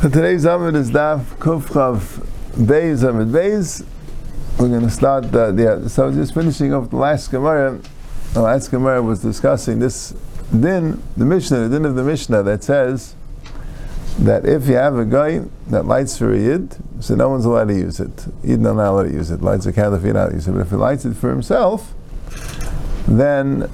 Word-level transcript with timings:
Today's 0.00 0.44
Amud 0.44 0.76
is 0.76 0.92
Daf 0.92 1.24
Kufchav 1.40 2.24
Beis 2.52 3.02
Amud 3.02 3.32
Beis. 3.32 3.84
We're 4.56 4.68
going 4.68 4.82
to 4.82 4.90
start 4.90 5.32
the, 5.32 5.52
yeah, 5.58 5.88
so 5.88 6.12
just 6.12 6.34
finishing 6.34 6.72
off 6.72 6.90
the 6.90 6.96
last 6.96 7.32
Gemara. 7.32 7.80
The 8.32 8.42
last 8.42 8.70
Gemara 8.70 9.02
was 9.02 9.20
discussing 9.20 9.80
this 9.80 10.14
din, 10.52 11.02
the 11.16 11.24
Mishnah, 11.24 11.66
the 11.66 11.68
din 11.68 11.84
of 11.84 11.96
the 11.96 12.04
Mishnah 12.04 12.44
that 12.44 12.62
says 12.62 13.16
that 14.20 14.46
if 14.46 14.68
you 14.68 14.74
have 14.74 14.96
a 14.96 15.04
guy 15.04 15.40
that 15.66 15.84
lights 15.84 16.16
for 16.16 16.32
a 16.32 16.38
Yid, 16.38 16.76
so 17.00 17.16
no 17.16 17.28
one's 17.28 17.44
allowed 17.44 17.66
to 17.66 17.74
use 17.74 17.98
it. 17.98 18.26
Yid 18.44 18.60
not 18.60 18.74
allowed 18.74 19.08
to 19.08 19.12
use 19.12 19.32
it. 19.32 19.42
Lights 19.42 19.66
a 19.66 19.72
candle 19.72 20.00
you're 20.00 20.14
not 20.14 20.32
use 20.32 20.46
it. 20.46 20.52
But 20.52 20.60
if 20.60 20.70
he 20.70 20.76
lights 20.76 21.06
it 21.06 21.16
for 21.16 21.28
himself, 21.28 21.92
then 23.08 23.68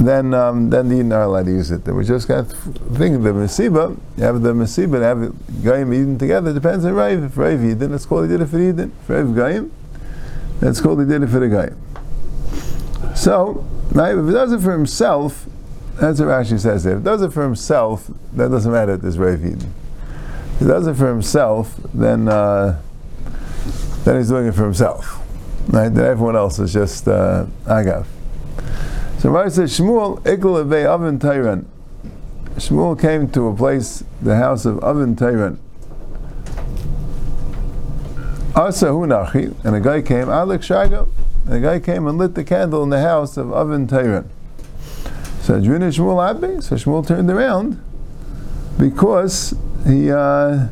then 0.00 0.34
um, 0.34 0.70
then 0.70 0.88
the 0.88 1.14
are 1.14 1.22
allowed 1.22 1.46
to 1.46 1.52
use 1.52 1.70
it. 1.70 1.86
We 1.86 2.04
just 2.04 2.26
got 2.26 2.48
think 2.48 3.16
of 3.16 3.22
the 3.22 3.32
mesiba. 3.32 3.96
You 4.16 4.24
have 4.24 4.42
the 4.42 4.52
mesiba, 4.52 5.00
have 5.00 5.62
goyim 5.62 5.92
eating 5.92 6.18
together. 6.18 6.52
Depends 6.52 6.84
on 6.84 6.94
Rav. 6.94 7.22
If 7.22 7.36
Rav 7.36 7.64
Eden, 7.64 7.94
it's 7.94 8.04
called 8.04 8.24
he 8.24 8.28
did 8.28 8.40
it 8.40 8.46
for 8.46 8.60
Eden. 8.60 8.92
If 9.02 9.08
Rav 9.08 9.34
goyim, 9.34 9.72
that's 10.60 10.80
called 10.80 11.00
he 11.00 11.06
did 11.06 11.22
it 11.22 11.28
for 11.28 11.38
the 11.38 11.48
goyim. 11.48 11.80
So, 13.14 13.64
if 13.90 14.26
he 14.26 14.32
does 14.32 14.52
it 14.52 14.60
for 14.60 14.72
himself, 14.72 15.46
that's 15.94 16.18
what 16.18 16.28
Rashi 16.28 16.58
says 16.58 16.82
there. 16.82 16.94
If 16.94 17.00
he 17.00 17.04
does 17.04 17.22
it 17.22 17.32
for 17.32 17.44
himself, 17.44 18.10
that 18.32 18.50
doesn't 18.50 18.72
matter. 18.72 18.96
There's 18.96 19.18
Rav 19.18 19.44
Eden. 19.44 19.72
If 20.54 20.60
he 20.60 20.66
does 20.66 20.88
it 20.88 20.94
for 20.94 21.08
himself, 21.08 21.76
then 21.94 22.26
uh, 22.26 22.80
then 24.04 24.16
he's 24.16 24.28
doing 24.28 24.48
it 24.48 24.54
for 24.54 24.64
himself. 24.64 25.20
Right? 25.68 25.88
Then 25.88 26.04
everyone 26.04 26.34
else 26.34 26.58
is 26.58 26.72
just 26.72 27.06
uh, 27.06 27.46
agav. 27.64 28.06
So 29.24 29.30
Rashi 29.30 29.52
says 29.52 29.78
Shmuel 29.78 30.20
Ikl 30.24 30.60
Avin 30.86 31.18
Tayran. 31.18 31.64
Shmuel 32.56 33.00
came 33.00 33.26
to 33.30 33.48
a 33.48 33.56
place, 33.56 34.04
the 34.20 34.36
house 34.36 34.66
of 34.66 34.84
Avin 34.84 35.16
Tayran. 35.16 35.56
Asa 38.54 38.88
Hunachi, 38.88 39.54
and 39.64 39.76
a 39.76 39.80
guy 39.80 40.02
came, 40.02 40.28
Alex 40.28 40.68
Shaga, 40.68 41.08
and 41.46 41.54
a 41.54 41.60
guy 41.60 41.80
came 41.80 42.06
and 42.06 42.18
lit 42.18 42.34
the 42.34 42.44
candle 42.44 42.82
in 42.82 42.90
the 42.90 43.00
house 43.00 43.38
of 43.38 43.50
Avin 43.50 43.86
Tayran. 43.86 44.26
So 45.40 45.58
Adrina 45.58 45.88
Shmuel 45.88 46.28
Abbe, 46.28 46.60
so 46.60 46.76
Shmuel 46.76 47.06
turned 47.06 47.30
around 47.30 47.82
because 48.78 49.54
he 49.86 50.12
uh, 50.12 50.68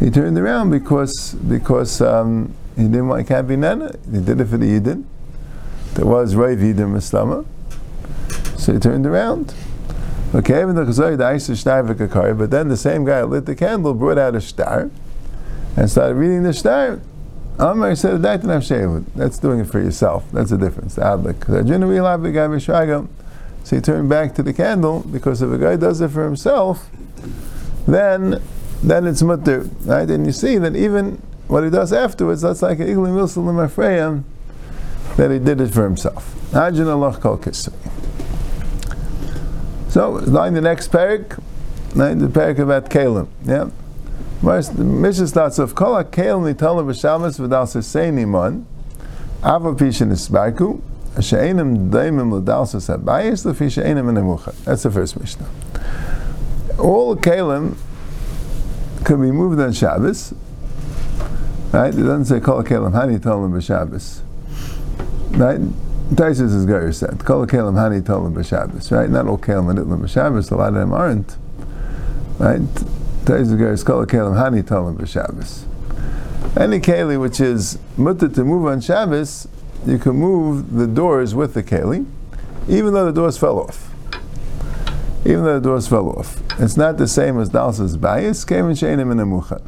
he 0.00 0.10
turned 0.10 0.36
around 0.36 0.68
because 0.68 1.32
because 1.32 2.02
um, 2.02 2.54
he 2.76 2.82
didn't 2.82 3.08
want 3.08 3.26
to 3.26 3.42
be 3.42 3.56
Nana. 3.56 3.90
He 4.12 4.20
did 4.20 4.38
it 4.38 4.44
for 4.44 4.58
the 4.58 4.66
Yidin. 4.66 5.06
There 5.98 6.06
was 6.06 6.36
Rav 6.36 6.58
Yidim 6.58 6.94
Mistama. 6.94 7.44
So 8.56 8.72
he 8.72 8.78
turned 8.78 9.04
around. 9.04 9.52
Okay, 10.32 10.62
the 10.62 12.34
but 12.38 12.50
then 12.52 12.68
the 12.68 12.76
same 12.76 13.04
guy 13.04 13.24
lit 13.24 13.46
the 13.46 13.56
candle, 13.56 13.94
brought 13.94 14.16
out 14.16 14.36
a 14.36 14.40
star, 14.40 14.92
and 15.76 15.90
started 15.90 16.14
reading 16.14 16.44
the 16.44 16.52
star. 16.52 17.00
Amar 17.58 17.96
said, 17.96 18.22
That's 18.22 19.38
doing 19.40 19.58
it 19.58 19.64
for 19.64 19.80
yourself. 19.80 20.24
That's 20.30 20.50
the 20.50 20.56
difference. 20.56 20.94
So 23.64 23.76
he 23.76 23.82
turned 23.82 24.08
back 24.08 24.34
to 24.36 24.42
the 24.44 24.52
candle 24.52 25.00
because 25.00 25.42
if 25.42 25.50
a 25.50 25.58
guy 25.58 25.74
does 25.74 26.00
it 26.00 26.12
for 26.12 26.22
himself, 26.22 26.88
then 27.88 28.40
then 28.84 29.04
it's 29.08 29.22
mutter, 29.22 29.68
right? 29.82 30.08
And 30.08 30.26
you 30.26 30.30
see 30.30 30.58
that 30.58 30.76
even 30.76 31.20
what 31.48 31.64
he 31.64 31.70
does 31.70 31.92
afterwards, 31.92 32.42
that's 32.42 32.62
like 32.62 32.78
an 32.78 32.86
igli 32.86 33.08
milsalim 33.08 33.68
afrayim, 33.68 34.22
that 35.18 35.32
he 35.32 35.38
did 35.40 35.60
it 35.60 35.74
for 35.74 35.82
himself. 35.82 36.32
Ajin 36.52 36.86
Allah 36.86 37.18
kol 37.18 37.38
So, 39.90 40.10
like 40.10 40.54
the 40.54 40.60
next 40.60 40.92
parak, 40.92 41.42
like 41.96 42.20
the 42.20 42.28
parak 42.28 42.60
about 42.60 42.88
Kalim. 42.88 43.26
Yeah. 43.44 43.70
The 44.40 44.84
Mishnah 44.84 45.26
starts 45.26 45.58
off, 45.58 45.74
Kol 45.74 46.04
HaKelim 46.04 46.54
nitala 46.54 46.84
v'shamas 46.84 47.40
v'dal 47.40 47.66
sesein 47.66 48.20
iman, 48.22 48.64
ava 49.42 49.74
pishin 49.74 50.12
isbarku, 50.12 50.80
she'enim 51.20 51.90
daimim 51.90 52.32
l'dal 52.32 52.64
sesabayis, 52.64 53.44
l'fi 53.44 53.68
she'enim 53.68 54.06
enemucha. 54.06 54.54
That's 54.62 54.84
the 54.84 54.92
first 54.92 55.18
Mishnah. 55.18 55.48
All 56.78 57.16
Kalim 57.16 57.76
can 59.04 59.20
be 59.20 59.32
moved 59.32 59.58
on 59.58 59.72
Shabbos, 59.72 60.32
right? 61.72 61.92
It 61.92 61.96
doesn't 61.96 62.26
say 62.26 62.38
Kol 62.38 62.62
HaKelim 62.62 62.92
hani 62.92 63.18
tolim 63.18 63.50
b'Shabbos. 63.50 64.20
Right? 65.32 65.60
Taisus 66.10 66.54
is 66.54 66.64
Gair 66.64 66.90
said. 66.92 67.24
Kol 67.24 67.46
hani 67.46 68.02
tolim 68.02 68.34
b'Shabbos. 68.34 68.90
Right? 68.90 69.10
Not 69.10 69.26
all 69.26 69.34
are 69.34 69.38
nitlim 69.38 70.00
b'Shabbos. 70.00 70.50
A 70.50 70.56
lot 70.56 70.68
of 70.68 70.74
them 70.74 70.92
aren't. 70.92 71.36
Right? 72.38 72.60
Taisus 73.24 73.58
Gair 73.58 73.72
is 73.72 73.84
kol 73.84 74.06
kelim 74.06 74.36
hani 74.36 74.62
tolim 74.62 74.96
b'Shabbos. 74.96 75.64
Any 76.56 76.80
keli 76.80 77.20
which 77.20 77.40
is 77.40 77.78
mutter 77.96 78.28
to 78.28 78.44
move 78.44 78.66
on 78.66 78.80
Shabbos, 78.80 79.46
you 79.86 79.98
can 79.98 80.16
move 80.16 80.74
the 80.74 80.86
doors 80.86 81.34
with 81.34 81.54
the 81.54 81.62
keli, 81.62 82.06
even 82.68 82.94
though 82.94 83.04
the 83.04 83.12
doors 83.12 83.36
fell 83.36 83.58
off. 83.60 83.92
Even 85.24 85.44
though 85.44 85.60
the 85.60 85.68
doors 85.68 85.86
fell 85.86 86.08
off. 86.08 86.40
It's 86.58 86.76
not 86.76 86.96
the 86.96 87.06
same 87.06 87.38
as 87.38 87.50
Dalsa's 87.50 87.96
bias, 87.96 88.44
and 88.44 88.76
shainim 88.76 89.12
in 89.12 89.20
a 89.20 89.26
muchat. 89.26 89.62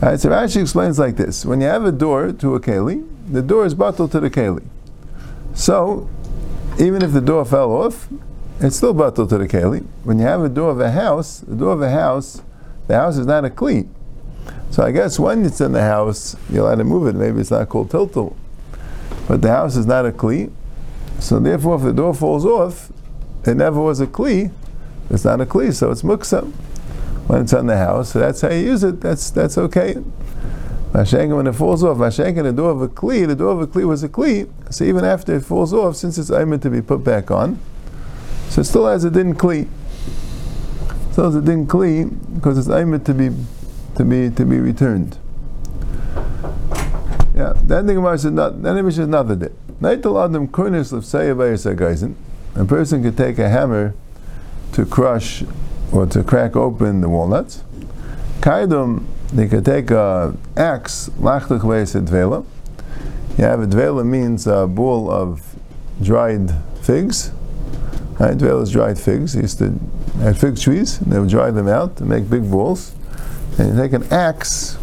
Right, 0.00 0.20
so 0.20 0.28
Rashi 0.28 0.60
explains 0.62 0.98
like 0.98 1.16
this: 1.16 1.44
When 1.44 1.60
you 1.60 1.66
have 1.66 1.84
a 1.84 1.92
door 1.92 2.30
to 2.32 2.54
a 2.54 2.60
keli, 2.60 3.06
the 3.30 3.42
door 3.42 3.64
is 3.64 3.74
bottled 3.74 4.12
to 4.12 4.20
the 4.20 4.30
keli. 4.30 4.66
So, 5.54 6.08
even 6.78 7.02
if 7.02 7.12
the 7.12 7.20
door 7.20 7.44
fell 7.44 7.70
off, 7.72 8.08
it's 8.60 8.76
still 8.76 8.94
bottled 8.94 9.30
to 9.30 9.38
the 9.38 9.48
keli. 9.48 9.86
When 10.04 10.18
you 10.18 10.24
have 10.24 10.42
a 10.42 10.48
door 10.48 10.70
of 10.70 10.80
a 10.80 10.90
house, 10.90 11.40
the 11.40 11.56
door 11.56 11.72
of 11.72 11.82
a 11.82 11.90
house, 11.90 12.42
the 12.88 12.94
house 12.94 13.16
is 13.16 13.26
not 13.26 13.44
a 13.44 13.50
kli. 13.50 13.88
So 14.70 14.84
I 14.84 14.92
guess 14.92 15.18
when 15.18 15.44
it's 15.44 15.60
in 15.60 15.72
the 15.72 15.82
house, 15.82 16.36
you'll 16.50 16.68
have 16.68 16.78
to 16.78 16.84
move 16.84 17.06
it. 17.08 17.14
Maybe 17.14 17.40
it's 17.40 17.50
not 17.50 17.68
called 17.68 17.90
tiltal, 17.90 18.36
but 19.26 19.42
the 19.42 19.48
house 19.48 19.76
is 19.76 19.86
not 19.86 20.06
a 20.06 20.12
kli. 20.12 20.50
So 21.18 21.38
therefore, 21.38 21.76
if 21.76 21.82
the 21.82 21.92
door 21.92 22.14
falls 22.14 22.44
off, 22.44 22.92
it 23.44 23.56
never 23.56 23.80
was 23.80 24.00
a 24.00 24.06
kli. 24.06 24.52
It's 25.08 25.24
not 25.24 25.40
a 25.40 25.46
kli, 25.46 25.72
so 25.72 25.90
it's 25.90 26.02
muksa 26.02 26.50
when 27.26 27.42
it's 27.42 27.52
on 27.52 27.66
the 27.66 27.76
house. 27.76 28.12
So 28.12 28.20
that's 28.20 28.40
how 28.40 28.50
you 28.50 28.64
use 28.64 28.84
it. 28.84 29.00
That's 29.00 29.30
that's 29.30 29.58
okay. 29.58 29.96
Mashenka, 30.92 31.36
when 31.36 31.46
it 31.46 31.52
falls 31.52 31.84
off, 31.84 31.98
Mashenka, 31.98 32.42
the 32.42 32.52
door 32.52 32.70
of 32.70 32.82
a 32.82 32.88
Kli, 32.88 33.26
the 33.26 33.36
door 33.36 33.52
of 33.52 33.60
a 33.60 33.66
Kli 33.66 33.86
was 33.86 34.02
a 34.02 34.08
Kli, 34.08 34.50
so 34.70 34.84
even 34.84 35.04
after 35.04 35.36
it 35.36 35.42
falls 35.44 35.72
off, 35.72 35.94
since 35.94 36.18
it's 36.18 36.32
aimed 36.32 36.60
to 36.62 36.70
be 36.70 36.82
put 36.82 37.04
back 37.04 37.30
on, 37.30 37.60
so 38.48 38.62
it 38.62 38.64
still 38.64 38.86
has 38.86 39.04
a 39.04 39.10
din 39.10 39.36
Kli. 39.36 39.68
Still 41.12 41.26
has 41.26 41.36
a 41.36 41.40
din 41.40 41.68
Kli, 41.68 42.10
because 42.34 42.58
it's 42.58 42.68
aimed 42.68 43.06
to 43.06 43.14
be, 43.14 43.30
to 43.94 44.04
be, 44.04 44.30
to 44.30 44.44
be 44.44 44.58
returned. 44.58 45.16
Yeah, 47.36 47.52
then 47.62 47.86
the 47.86 47.94
Gemara 47.94 48.18
said, 48.18 48.32
not, 48.32 48.60
then 48.60 48.76
it 48.76 48.82
says 48.90 48.98
another 48.98 49.36
day. 49.36 49.50
Naital 49.80 50.22
Adam 50.22 50.48
Kurnis 50.48 50.92
of 50.92 51.04
A 52.60 52.64
person 52.64 53.02
could 53.02 53.16
take 53.16 53.38
a 53.38 53.48
hammer 53.48 53.94
to 54.72 54.84
crush 54.84 55.44
or 55.92 56.06
to 56.06 56.24
crack 56.24 56.56
open 56.56 57.00
the 57.00 57.08
walnuts. 57.08 57.62
Kaidum 58.40 59.06
they 59.32 59.46
could 59.46 59.64
take 59.64 59.90
an 59.90 60.38
axe, 60.56 61.08
lachlich 61.20 61.60
dvela. 61.60 62.44
You 63.38 63.44
have 63.44 63.62
a 63.62 63.66
dvela 63.66 64.04
means 64.04 64.46
a 64.46 64.66
bowl 64.66 65.10
of 65.10 65.54
dried 66.02 66.52
figs. 66.82 67.30
Right? 68.18 68.36
Dvela 68.36 68.62
is 68.62 68.72
dried 68.72 68.98
figs. 68.98 69.34
They 69.34 69.42
used 69.42 69.58
to 69.58 69.78
have 70.18 70.38
fig 70.38 70.58
trees, 70.58 71.00
and 71.00 71.12
they 71.12 71.18
would 71.18 71.28
dry 71.28 71.50
them 71.50 71.68
out 71.68 71.96
to 71.98 72.04
make 72.04 72.28
big 72.28 72.50
balls. 72.50 72.94
And 73.58 73.68
you 73.68 73.80
take 73.80 73.92
an 73.92 74.04
axe 74.12 74.76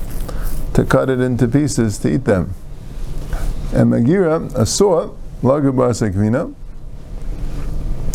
to 0.73 0.85
cut 0.85 1.09
it 1.09 1.19
into 1.19 1.47
pieces 1.47 1.97
to 1.99 2.13
eat 2.13 2.23
them. 2.23 2.53
And 3.73 3.91
Magira, 3.91 4.49
a 4.55 4.65
saw, 4.65 5.13
lager 5.43 5.73
sekvina, 5.73 6.55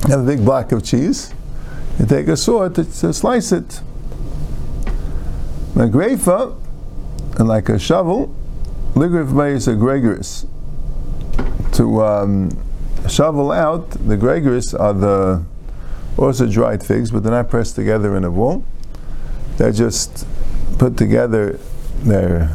have 0.08 0.20
a 0.20 0.24
big 0.24 0.44
block 0.44 0.72
of 0.72 0.82
cheese. 0.82 1.34
You 1.98 2.06
take 2.06 2.26
a 2.28 2.36
saw 2.36 2.68
to, 2.68 2.84
to 2.84 3.12
slice 3.12 3.52
it 3.52 3.82
Magrefa, 5.74 6.56
and 7.38 7.48
like 7.48 7.68
a 7.68 7.78
shovel, 7.78 8.34
ligrif 8.94 9.54
is 9.54 9.68
a 9.68 9.72
gregorus. 9.72 10.46
To 11.72 12.02
um, 12.02 12.50
shovel 13.08 13.50
out, 13.50 13.90
the 13.90 14.16
gregorus 14.16 14.78
are 14.78 14.92
the 14.92 15.42
also 16.18 16.46
dried 16.46 16.84
figs, 16.84 17.10
but 17.10 17.22
they're 17.22 17.32
not 17.32 17.48
pressed 17.48 17.74
together 17.74 18.16
in 18.16 18.24
a 18.24 18.30
ball. 18.30 18.64
They're 19.56 19.72
just 19.72 20.26
put 20.78 20.96
together, 20.96 21.58
they 22.04 22.48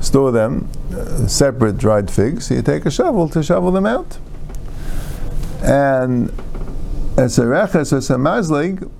store 0.00 0.32
them, 0.32 0.68
uh, 0.92 1.26
separate 1.26 1.78
dried 1.78 2.10
figs. 2.10 2.46
So 2.46 2.54
you 2.54 2.62
take 2.62 2.84
a 2.84 2.90
shovel 2.90 3.28
to 3.30 3.42
shovel 3.42 3.72
them 3.72 3.86
out. 3.86 4.18
And 5.62 6.30
as 7.16 7.38
a 7.38 7.46
reches, 7.46 7.92
as 7.92 8.10
a 8.10 8.16
mazlig, 8.16 8.90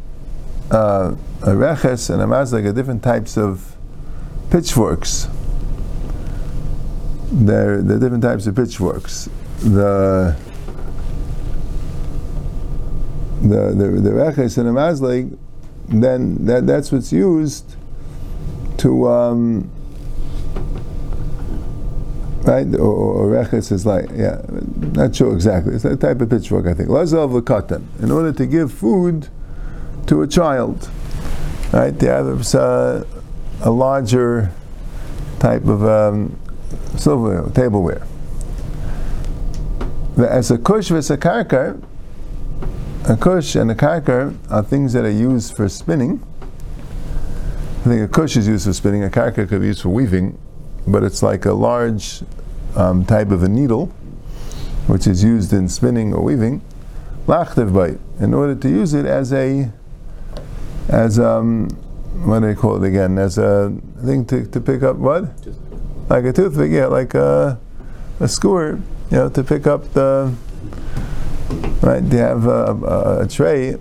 uh, 0.70 1.14
a 1.42 1.56
reches 1.56 2.10
and 2.10 2.22
a 2.22 2.26
mazlag 2.26 2.66
are 2.66 2.72
different 2.72 3.02
types 3.02 3.36
of 3.36 3.76
pitchforks. 4.50 5.28
They're, 7.32 7.82
they're 7.82 7.98
different 7.98 8.22
types 8.22 8.46
of 8.46 8.54
pitchforks. 8.54 9.28
The 9.60 10.36
the 13.42 13.74
the, 13.74 14.00
the 14.00 14.12
reches 14.12 14.56
and 14.58 14.68
a 14.68 14.72
mazlag 14.72 15.36
then 15.88 16.46
that, 16.46 16.66
that's 16.66 16.90
what's 16.90 17.12
used 17.12 17.76
to 18.78 19.08
um, 19.08 19.70
right 22.44 22.66
or, 22.74 23.30
or 23.30 23.42
is 23.42 23.86
like 23.86 24.08
yeah 24.14 24.40
not 24.92 25.14
sure 25.14 25.32
exactly 25.34 25.74
it's 25.74 25.84
a 25.84 25.96
type 25.96 26.20
of 26.20 26.30
pitchfork 26.30 26.66
I 26.66 26.74
think 26.74 26.88
lazal 26.88 27.28
v'katan 27.28 27.84
in 28.02 28.10
order 28.10 28.32
to 28.32 28.46
give 28.46 28.72
food 28.72 29.28
to 30.06 30.22
a 30.22 30.26
child 30.26 30.90
right? 31.72 31.98
They 31.98 32.06
have 32.06 32.54
uh, 32.54 33.04
a 33.62 33.70
larger 33.70 34.52
type 35.40 35.64
of 35.64 35.84
um, 35.84 36.38
silverware 36.96 37.50
tableware. 37.50 38.06
As 40.16 40.50
a 40.50 40.58
kush 40.58 40.92
as 40.92 41.10
a 41.10 41.16
karkar 41.18 41.82
a 43.06 43.16
kush 43.16 43.56
and 43.56 43.70
a 43.70 43.74
karkar 43.74 44.36
are 44.50 44.62
things 44.62 44.92
that 44.92 45.04
are 45.04 45.10
used 45.10 45.56
for 45.56 45.68
spinning. 45.68 46.24
I 47.80 47.88
think 47.88 48.02
a 48.02 48.08
kush 48.08 48.36
is 48.36 48.46
used 48.46 48.66
for 48.66 48.72
spinning 48.72 49.04
a 49.04 49.10
karkar 49.10 49.48
could 49.48 49.60
be 49.60 49.66
used 49.66 49.82
for 49.82 49.88
weaving 49.88 50.38
but 50.86 51.02
it's 51.02 51.22
like 51.22 51.44
a 51.44 51.52
large 51.52 52.22
um, 52.76 53.04
type 53.04 53.30
of 53.30 53.42
a 53.42 53.48
needle, 53.48 53.86
which 54.86 55.06
is 55.06 55.24
used 55.24 55.52
in 55.52 55.68
spinning 55.68 56.12
or 56.12 56.22
weaving, 56.22 56.60
lachtev 57.26 57.72
bite, 57.72 57.98
in 58.20 58.34
order 58.34 58.54
to 58.54 58.68
use 58.68 58.92
it 58.92 59.06
as 59.06 59.32
a, 59.32 59.70
as 60.88 61.18
um, 61.18 61.68
what 62.24 62.40
do 62.40 62.46
they 62.46 62.54
call 62.54 62.82
it 62.82 62.86
again? 62.86 63.18
As 63.18 63.38
a 63.38 63.76
thing 64.04 64.24
to, 64.26 64.46
to 64.46 64.60
pick 64.60 64.82
up 64.82 64.96
what? 64.96 65.24
Like 66.08 66.24
a 66.24 66.32
toothpick, 66.32 66.70
yeah, 66.70 66.86
like 66.86 67.14
a, 67.14 67.58
a 68.20 68.28
skewer, 68.28 68.80
you 69.10 69.16
know, 69.16 69.28
to 69.30 69.42
pick 69.42 69.66
up 69.66 69.92
the, 69.94 70.34
right? 71.82 72.02
You 72.02 72.18
have 72.18 72.46
a, 72.46 72.50
a, 72.50 73.22
a 73.22 73.28
tray 73.28 73.74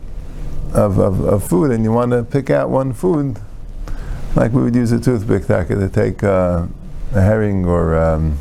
of, 0.73 0.97
of, 0.97 1.21
of, 1.21 1.43
food 1.47 1.71
and 1.71 1.83
you 1.83 1.91
want 1.91 2.11
to 2.11 2.23
pick 2.23 2.49
out 2.49 2.69
one 2.69 2.93
food, 2.93 3.39
like 4.35 4.51
we 4.51 4.63
would 4.63 4.75
use 4.75 4.91
a 4.91 4.99
toothpick 4.99 5.45
to 5.47 5.89
take 5.93 6.23
uh, 6.23 6.65
a 7.13 7.21
herring 7.21 7.65
or 7.65 7.95
um, 7.95 8.39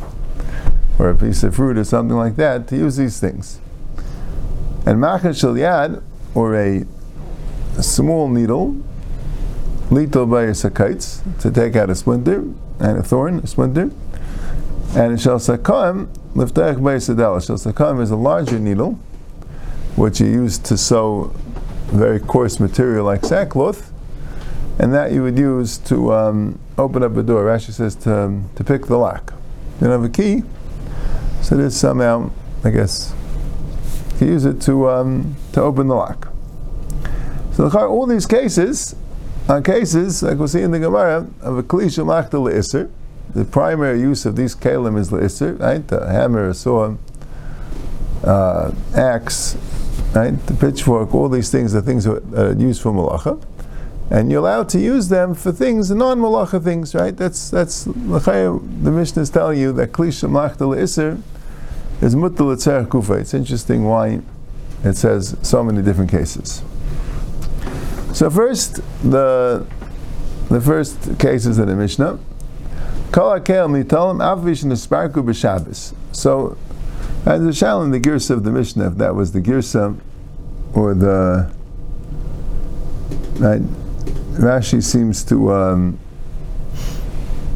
or 0.99 1.11
a 1.11 1.17
piece 1.17 1.43
of 1.43 1.55
fruit 1.55 1.77
or 1.77 1.85
something 1.85 2.17
like 2.17 2.37
that 2.37 2.69
to 2.69 2.77
use 2.77 2.97
these 2.97 3.21
things. 3.21 3.59
And 4.87 4.99
machas 5.01 5.43
yad, 5.43 6.03
or 6.35 6.55
a, 6.55 6.85
a 7.83 7.85
small 7.85 8.29
needle, 8.29 8.77
little 9.91 10.25
by 10.25 10.53
to 10.53 11.51
take 11.53 11.75
out 11.75 11.91
a 11.91 11.97
splinter 11.97 12.45
and 12.79 12.99
a 12.99 13.03
thorn, 13.03 13.41
a 13.41 13.47
splinter. 13.49 13.91
And 14.95 15.21
shel 15.21 15.41
sakam, 15.41 16.07
liftach 16.35 16.81
by 16.81 16.97
sadal. 16.99 17.45
Shel 17.45 17.57
sakam 17.57 18.01
is 18.01 18.13
a 18.13 18.17
larger 18.17 18.61
needle, 18.61 18.93
which 19.97 20.21
you 20.21 20.29
use 20.29 20.59
to 20.59 20.79
sew 20.79 21.33
very 21.87 22.21
coarse 22.21 22.61
material 22.61 23.05
like 23.05 23.25
sackcloth, 23.25 23.93
and 24.79 24.95
that 24.95 25.11
you 25.11 25.25
would 25.25 25.37
use 25.37 25.77
to 25.79 26.13
um, 26.13 26.61
open 26.79 27.03
up 27.03 27.17
a 27.17 27.23
door. 27.25 27.47
Rashi 27.47 27.73
says 27.73 27.97
to, 27.97 28.17
um, 28.17 28.49
to 28.55 28.63
pick 28.63 28.87
the 28.87 28.97
lock. 28.97 29.35
You 29.81 29.89
don't 29.89 30.03
have 30.03 30.05
a 30.05 30.09
key, 30.09 30.45
so 31.43 31.57
this 31.57 31.77
somehow, 31.77 32.31
I 32.63 32.71
guess, 32.71 33.13
you 34.21 34.29
use 34.29 34.45
it 34.45 34.61
to 34.63 34.89
um, 34.89 35.35
to 35.55 35.61
open 35.61 35.89
the 35.89 35.97
lock. 35.97 36.32
So 37.53 37.69
all 37.69 38.07
these 38.07 38.27
cases 38.27 38.95
are 39.49 39.61
cases, 39.61 40.23
like 40.23 40.39
we'll 40.39 40.49
see 40.49 40.63
in 40.63 40.71
the 40.71 40.79
Gemara, 40.79 41.27
of 41.41 41.59
a 41.59 41.63
klisha 41.63 42.05
machta 42.05 42.39
le'isr. 42.39 42.91
The 43.35 43.45
primary 43.45 44.01
use 44.01 44.27
of 44.27 44.37
these 44.37 44.55
kalim 44.55 44.99
is 44.99 45.11
le'isr, 45.11 45.59
right? 45.59 45.87
The 45.87 46.07
hammer, 46.07 46.49
a 46.49 46.55
saw, 46.55 46.97
uh, 48.25 48.73
axe, 48.95 49.57
right? 50.15 50.35
The 50.47 50.55
pitchfork, 50.55 51.15
all 51.15 51.29
these 51.29 51.51
things 51.51 51.75
are 51.75 51.83
things 51.83 52.05
that 52.05 52.23
are 52.35 52.53
used 52.53 52.83
for 52.83 52.93
malacha 52.93 53.43
and 54.13 54.31
you're 54.31 54.41
allowed 54.41 54.69
to 54.69 54.79
use 54.79 55.09
them 55.09 55.35
for 55.35 55.53
things, 55.53 55.91
non-malacha 55.91 56.63
things, 56.63 56.95
right? 56.95 57.17
That's 57.17 57.51
that's 57.51 57.85
the 57.85 58.61
Mishnah 58.83 59.23
is 59.23 59.31
telling 59.31 59.59
you 59.59 59.73
that 59.73 59.93
klisha 59.93 60.29
machta 60.29 60.67
iser 60.79 61.19
is 62.03 62.15
mutal 62.15 62.91
kufa. 62.91 63.15
It's 63.15 63.33
interesting 63.33 63.85
why 63.85 64.21
it 64.85 64.97
says 64.97 65.35
so 65.41 65.65
many 65.65 65.81
different 65.81 66.11
cases. 66.11 66.63
So 68.13 68.29
first, 68.29 68.77
the 69.03 69.67
the 70.49 70.61
first 70.61 71.19
cases 71.19 71.59
in 71.59 71.67
the 71.67 71.75
Mishnah. 71.75 72.19
Kol 73.11 73.39
akel 73.39 73.69
mitalim 73.71 74.19
avvish 74.19 74.65
nesparku 74.65 75.25
b'Shabbos. 75.25 75.95
So, 76.13 76.59
as 77.25 77.43
a 77.43 77.53
shal 77.55 77.83
in 77.83 77.91
the 77.91 78.01
girsa 78.01 78.31
of 78.31 78.45
the 78.45 78.51
Mishnah, 78.51 78.89
if 78.89 78.95
that 78.99 79.15
was 79.15 79.33
the 79.33 79.41
girsa 79.41 79.99
or 80.75 80.95
the 80.95 81.51
right, 83.37 83.63
Rashi 84.33 84.83
seems 84.83 85.25
to 85.25 85.53
um, 85.53 85.99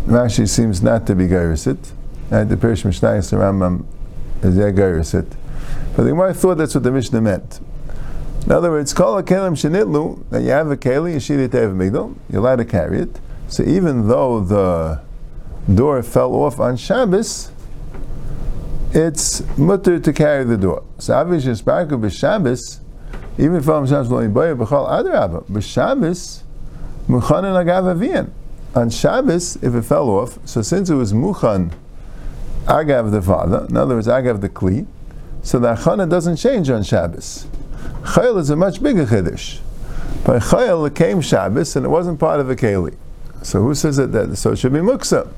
Rashi 0.06 0.48
seems 0.48 0.82
not 0.82 1.06
to 1.06 1.14
be 1.14 1.26
Garisit. 1.26 1.92
And 2.30 2.48
the 2.48 2.56
Pirish 2.56 2.82
Mishnayis 2.84 3.32
Rambam 3.36 3.84
is 4.42 4.56
yeah 4.56 4.70
Garisit. 4.70 5.36
But 5.94 6.04
the 6.04 6.10
Gemara 6.10 6.32
thought 6.32 6.56
that's 6.56 6.74
what 6.74 6.84
the 6.84 6.92
Mishnah 6.92 7.20
meant. 7.20 7.60
In 8.46 8.52
other 8.52 8.70
words, 8.70 8.92
a 8.92 8.94
kelim 8.94 9.56
shenitlu, 9.56 10.30
that 10.30 10.42
you 10.42 10.50
have 10.50 10.70
a 10.70 10.76
keli, 10.76 11.16
yeshiri 11.16 11.48
tev 11.48 11.74
migdal, 11.74 12.14
you're 12.30 12.40
allowed 12.40 12.56
to 12.56 12.64
carry 12.64 13.00
it. 13.00 13.18
So 13.48 13.64
even 13.64 14.06
though 14.06 14.38
the 14.38 15.00
door 15.74 16.00
fell 16.04 16.32
off 16.32 16.60
on 16.60 16.76
Shabbos, 16.76 17.50
it's 18.92 19.42
mutter 19.58 19.98
to 19.98 20.12
carry 20.12 20.44
the 20.44 20.56
door. 20.56 20.84
So 20.98 21.14
obviously, 21.14 21.54
Sparku 21.54 22.00
b'Shabbos, 22.00 22.78
even 23.36 23.56
if 23.56 23.68
I'm 23.68 23.84
Shabbos 23.84 24.10
lo 24.10 24.22
yibayah 24.22 24.56
b'chal 24.56 24.88
adrabah, 24.90 25.44
b'Shabbos, 25.46 26.42
Muchanan 27.08 27.64
agav 27.64 27.96
avian. 27.96 28.30
On 28.76 28.88
Shabbos, 28.88 29.56
if 29.56 29.74
it 29.74 29.82
fell 29.82 30.08
off, 30.08 30.38
so 30.44 30.62
since 30.62 30.88
it 30.88 30.94
was 30.94 31.12
muchan 31.12 31.72
agav 32.66 33.10
the 33.10 33.22
father, 33.22 33.66
in 33.68 33.76
other 33.76 33.96
words, 33.96 34.06
agav 34.06 34.40
the 34.40 34.48
kli, 34.48 34.86
so 35.42 35.58
the 35.58 35.74
achana 35.74 36.08
doesn't 36.08 36.36
change 36.36 36.70
on 36.70 36.84
Shabbos. 36.84 37.48
Chayil 38.06 38.38
is 38.38 38.50
a 38.50 38.56
much 38.56 38.82
bigger 38.82 39.04
chiddush. 39.04 39.58
By 40.24 40.38
Chayil, 40.38 40.94
came 40.94 41.20
Shabbos 41.20 41.76
and 41.76 41.84
it 41.84 41.88
wasn't 41.88 42.20
part 42.20 42.40
of 42.40 42.48
a 42.48 42.56
keli. 42.56 42.96
So 43.42 43.62
who 43.62 43.74
says 43.74 43.96
that? 43.96 44.12
that 44.12 44.36
so 44.36 44.52
it 44.52 44.56
should 44.56 44.72
be 44.72 44.78
muksa. 44.78 45.28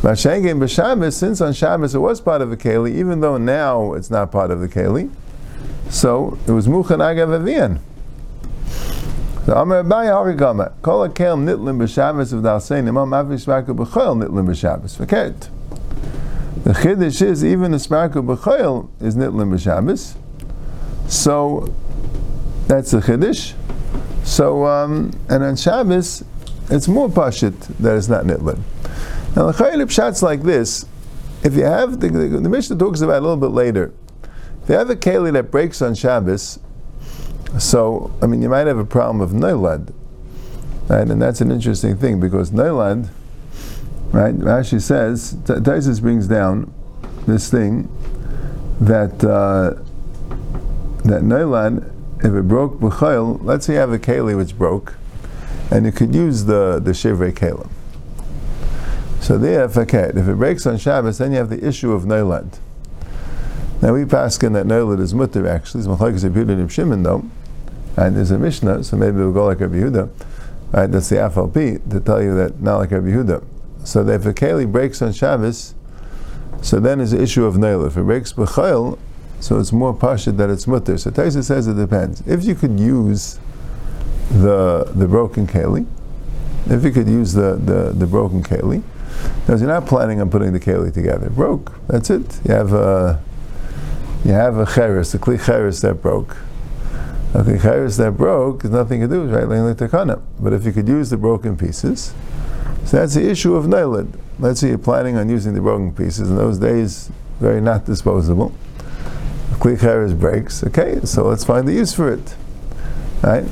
Mashengim 0.00 0.58
b'Shabbos, 0.58 1.14
since 1.14 1.40
on 1.40 1.52
Shabbos 1.52 1.94
it 1.94 1.98
was 1.98 2.20
part 2.20 2.42
of 2.42 2.52
a 2.52 2.56
keli, 2.56 2.94
even 2.94 3.20
though 3.20 3.38
now 3.38 3.94
it's 3.94 4.10
not 4.10 4.30
part 4.30 4.50
of 4.50 4.60
the 4.60 4.68
keli, 4.68 5.10
so 5.90 6.38
it 6.46 6.52
was 6.52 6.66
muchan 6.66 6.98
agav 6.98 7.34
avian. 7.40 7.80
The 9.46 9.58
Amar 9.58 9.84
Abaye 9.84 10.36
Harigama, 10.36 10.72
Kol 10.82 11.08
Akel 11.08 11.38
Nitlim 11.38 11.78
B'Shabbos 11.78 12.32
of 12.32 12.42
Dalsein, 12.42 12.88
Imam 12.88 13.14
Avi 13.14 13.36
Shmarka 13.36 13.68
B'Choyel 13.68 14.24
Nitlim 14.24 14.46
B'Shabbos. 14.46 14.96
Verkehrt. 14.96 15.48
The 16.64 16.72
Chiddush 16.72 17.22
is, 17.22 17.44
even 17.44 17.70
the 17.70 17.78
Shmarka 17.78 18.14
B'Choyel 18.14 18.88
is 19.00 19.14
Nitlim 19.14 19.54
B'Shabbos. 19.54 20.16
So, 21.08 21.74
that's 22.66 22.90
the 22.90 22.98
Chiddush. 22.98 23.54
So, 24.24 24.66
um, 24.66 25.12
and 25.28 25.44
on 25.44 25.56
Shabbos, 25.56 26.24
it's 26.68 26.88
more 26.88 27.08
Pashit 27.08 27.58
that 27.78 27.96
it's 27.96 28.08
not 28.08 28.24
Nitlim. 28.24 28.60
Now, 29.36 29.50
the 29.50 29.52
Chayil 29.52 29.82
Pshat's 29.86 30.22
like 30.22 30.42
this. 30.42 30.84
If 31.44 31.54
you 31.54 31.64
have, 31.64 32.00
the, 32.00 32.08
the, 32.08 32.40
the 32.40 32.48
Mishnah 32.48 32.76
talks 32.76 33.02
about 33.02 33.18
a 33.18 33.20
little 33.20 33.36
bit 33.36 33.50
later. 33.50 33.92
If 34.62 34.70
you 34.70 34.74
have 34.74 34.90
a 34.90 34.96
Keli 34.96 35.32
that 35.34 35.50
breaks 35.52 35.80
on 35.80 35.94
Shabbos, 35.94 36.58
so, 37.58 38.12
I 38.20 38.26
mean, 38.26 38.42
you 38.42 38.48
might 38.48 38.66
have 38.66 38.78
a 38.78 38.84
problem 38.84 39.20
of 39.20 39.30
Neilad, 39.30 39.92
right? 40.88 41.08
And 41.08 41.22
that's 41.22 41.40
an 41.40 41.52
interesting 41.52 41.96
thing 41.96 42.18
because 42.18 42.50
Neilad, 42.50 43.08
right? 44.10 44.34
Rashi 44.34 44.80
says, 44.80 45.34
Taisus 45.44 46.00
brings 46.00 46.26
down 46.26 46.74
this 47.26 47.50
thing 47.50 47.88
that 48.80 49.22
uh, 49.24 49.80
that 51.08 51.22
Neilad, 51.22 51.92
if 52.20 52.32
it 52.32 52.48
broke 52.48 52.80
b'chayil, 52.80 53.42
let's 53.42 53.66
say 53.66 53.74
you 53.74 53.78
have 53.78 53.92
a 53.92 53.98
keli 53.98 54.36
which 54.36 54.56
broke, 54.56 54.94
and 55.70 55.84
you 55.84 55.92
could 55.92 56.14
use 56.14 56.44
the 56.44 56.80
the 56.82 56.92
shivrei 56.92 57.32
kelim. 57.32 57.70
So 59.20 59.38
there, 59.38 59.68
faket. 59.68 60.16
If 60.16 60.28
it 60.28 60.36
breaks 60.36 60.66
on 60.66 60.78
Shabbos, 60.78 61.18
then 61.18 61.32
you 61.32 61.38
have 61.38 61.50
the 61.50 61.66
issue 61.66 61.92
of 61.92 62.04
Neilad. 62.04 62.58
Now 63.82 63.92
we 63.92 64.04
pass 64.04 64.40
in 64.42 64.52
that 64.52 64.66
Neilad 64.66 65.00
is 65.00 65.12
mutter 65.14 65.48
actually. 65.48 65.80
It's 65.80 65.88
Malchak 65.88 66.14
Zebud 66.14 66.48
and 66.48 66.70
Shimon 66.70 67.02
though. 67.02 67.24
And 67.96 68.16
there's 68.16 68.30
a 68.30 68.38
Mishnah, 68.38 68.84
so 68.84 68.96
maybe 68.96 69.16
we'll 69.16 69.32
go 69.32 69.46
like 69.46 69.60
Rabbi 69.60 69.76
Yehuda. 69.76 70.10
Right, 70.72 70.86
that's 70.86 71.08
the 71.08 71.16
FLP 71.16 71.90
to 71.90 72.00
tell 72.00 72.22
you 72.22 72.36
that 72.36 72.60
not 72.60 72.78
like 72.78 72.90
Rabbi 72.90 73.08
Yehuda. 73.08 73.42
So 73.84 74.04
that 74.04 74.20
if 74.20 74.26
a 74.26 74.32
keli 74.32 74.70
breaks 74.70 75.02
on 75.02 75.12
Shabbos, 75.12 75.74
so 76.62 76.78
then 76.80 77.00
is 77.00 77.10
the 77.10 77.22
issue 77.22 77.44
of 77.44 77.56
nail. 77.58 77.84
If 77.84 77.96
it 77.96 78.02
breaks 78.02 78.32
b'chayil, 78.32 78.98
so 79.40 79.58
it's 79.58 79.72
more 79.72 79.94
pashit 79.94 80.36
that 80.38 80.50
it's 80.50 80.66
mutter. 80.66 80.98
So 80.98 81.10
Taisa 81.10 81.44
says 81.44 81.66
it 81.66 81.74
depends. 81.74 82.22
If 82.26 82.44
you 82.44 82.54
could 82.54 82.78
use 82.78 83.38
the 84.30 84.90
the 84.94 85.06
broken 85.06 85.46
keli, 85.46 85.86
if 86.66 86.84
you 86.84 86.90
could 86.90 87.08
use 87.08 87.32
the, 87.32 87.54
the, 87.54 87.92
the 87.92 88.06
broken 88.06 88.42
keli, 88.42 88.82
because 89.40 89.60
you're 89.60 89.70
not 89.70 89.86
planning 89.86 90.20
on 90.20 90.30
putting 90.30 90.52
the 90.52 90.60
keli 90.60 90.92
together. 90.92 91.30
Broke. 91.30 91.72
That's 91.86 92.10
it. 92.10 92.40
You 92.44 92.54
have 92.54 92.72
a 92.72 93.22
you 94.24 94.32
have 94.32 94.58
a 94.58 94.66
cheres, 94.66 95.14
a 95.14 95.18
kli 95.18 95.44
cheres 95.44 95.80
that 95.82 96.02
broke. 96.02 96.36
Okay, 97.34 97.58
chayris 97.58 97.98
that 97.98 98.12
broke 98.12 98.62
has 98.62 98.70
nothing 98.70 99.00
to 99.00 99.08
do 99.08 99.22
with 99.22 99.34
right 99.34 99.46
laying 99.46 99.74
takana. 99.74 100.22
But 100.40 100.52
if 100.52 100.64
you 100.64 100.72
could 100.72 100.88
use 100.88 101.10
the 101.10 101.16
broken 101.16 101.56
pieces, 101.56 102.14
so 102.84 102.96
that's 102.98 103.14
the 103.14 103.28
issue 103.28 103.54
of 103.54 103.68
nailed. 103.68 104.16
Let's 104.38 104.60
say 104.60 104.68
you're 104.68 104.78
planning 104.78 105.16
on 105.16 105.28
using 105.28 105.54
the 105.54 105.60
broken 105.60 105.92
pieces. 105.92 106.30
In 106.30 106.36
those 106.36 106.58
days, 106.58 107.10
very 107.38 107.60
not 107.60 107.84
disposable. 107.84 108.54
Kli 109.58 109.78
chayris 109.78 110.18
breaks. 110.18 110.62
Okay, 110.64 111.00
so 111.04 111.24
let's 111.24 111.44
find 111.44 111.66
the 111.66 111.72
use 111.72 111.94
for 111.94 112.12
it. 112.12 112.36
Right. 113.22 113.44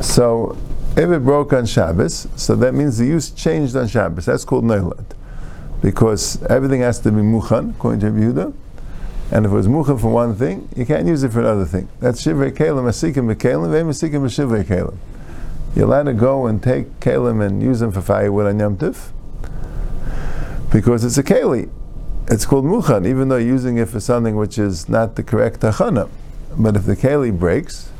So 0.00 0.56
if 0.96 1.10
it 1.10 1.24
broke 1.24 1.52
on 1.52 1.66
Shabbos, 1.66 2.28
so 2.36 2.54
that 2.56 2.72
means 2.74 2.98
the 2.98 3.06
use 3.06 3.30
changed 3.30 3.74
on 3.76 3.88
Shabbos. 3.88 4.26
That's 4.26 4.44
called 4.44 4.64
nailed, 4.64 5.14
because 5.82 6.42
everything 6.44 6.80
has 6.82 7.00
to 7.00 7.10
be 7.10 7.20
muchan 7.20 7.70
according 7.70 8.00
to 8.00 8.06
Yehuda. 8.06 8.54
And 9.32 9.46
if 9.46 9.52
it 9.52 9.54
was 9.54 9.66
mucha 9.66 9.98
for 9.98 10.12
one 10.12 10.36
thing, 10.36 10.68
you 10.76 10.86
can't 10.86 11.06
use 11.06 11.24
it 11.24 11.32
for 11.32 11.40
another 11.40 11.64
thing. 11.64 11.88
That's 11.98 12.22
shivrei 12.24 12.52
kalim, 12.52 12.84
asikim 12.84 13.34
b'kalim, 13.34 13.70
ve'masikim 13.70 14.20
b'shivrei 14.22 14.64
kalim. 14.64 14.96
You're 15.74 15.86
allowed 15.86 16.04
to 16.04 16.12
go 16.12 16.46
and 16.46 16.62
take 16.62 17.00
kalim 17.00 17.44
and 17.44 17.60
use 17.60 17.80
them 17.80 17.90
for 17.90 18.02
firewood 18.02 18.46
on 18.46 18.60
Yom 18.60 18.76
Tif, 18.76 19.10
because 20.70 21.04
it's 21.04 21.18
a 21.18 21.22
keli. 21.24 21.70
It's 22.28 22.46
called 22.46 22.64
muchan, 22.64 23.06
even 23.06 23.28
though 23.28 23.36
using 23.36 23.76
it 23.76 23.88
for 23.88 24.00
something 24.00 24.36
which 24.36 24.58
is 24.58 24.88
not 24.88 25.16
the 25.16 25.22
correct 25.22 25.60
tachana. 25.60 26.08
But 26.56 26.76
if 26.76 26.86
the 26.86 26.96
keli 26.96 27.36
breaks, 27.36 27.90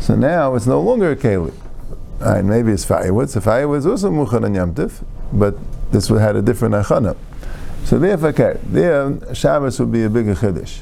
so 0.00 0.14
now 0.14 0.54
it's 0.54 0.66
no 0.66 0.80
longer 0.80 1.10
a 1.10 1.16
keli. 1.16 1.54
Right, 2.20 2.44
maybe 2.44 2.72
it's 2.72 2.84
firewood. 2.84 3.30
So 3.30 3.40
firewood 3.40 3.78
is 3.78 3.86
also 3.86 4.10
muchan 4.10 4.44
on 4.44 4.54
Yom 4.54 4.74
Tif, 4.74 5.04
but 5.32 5.56
this 5.92 6.10
would 6.10 6.20
had 6.20 6.36
a 6.36 6.42
different 6.42 6.74
achana. 6.74 7.16
So 7.84 7.98
therefore, 7.98 8.32
there 8.64 9.34
Shabbos 9.34 9.80
would 9.80 9.92
be 9.92 10.04
a 10.04 10.10
bigger 10.10 10.34
chiddush. 10.34 10.80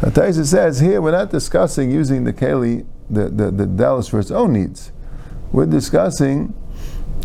Taisa 0.00 0.44
says 0.44 0.80
here 0.80 1.00
we're 1.00 1.10
not 1.10 1.30
discussing 1.30 1.90
using 1.90 2.24
the 2.24 2.32
keli, 2.32 2.86
the, 3.08 3.28
the, 3.28 3.50
the 3.50 3.66
dallas 3.66 4.08
for 4.08 4.20
its 4.20 4.30
own 4.30 4.52
needs. 4.52 4.92
We're 5.52 5.66
discussing 5.66 6.54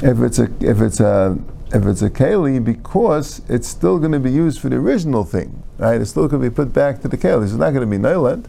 if 0.02 0.20
it's 0.22 0.40
a 0.40 0.50
if 0.62 0.80
it's 0.82 1.00
a 1.00 1.38
if 1.74 1.86
it's 1.86 2.02
a 2.02 2.10
keli 2.10 2.64
because 2.64 3.42
it's 3.48 3.68
still 3.68 3.98
going 3.98 4.12
to 4.12 4.20
be 4.20 4.32
used 4.32 4.60
for 4.60 4.70
the 4.70 4.76
original 4.76 5.24
thing, 5.24 5.64
right? 5.78 6.02
It's 6.02 6.12
still 6.12 6.28
going 6.28 6.44
to 6.44 6.50
be 6.50 6.54
put 6.54 6.74
back 6.74 7.02
to 7.02 7.08
the 7.08 7.18
keli. 7.18 7.44
It's 7.44 7.54
not 7.54 7.72
going 7.72 7.90
to 7.90 7.98
be 7.98 8.02
nailat 8.02 8.46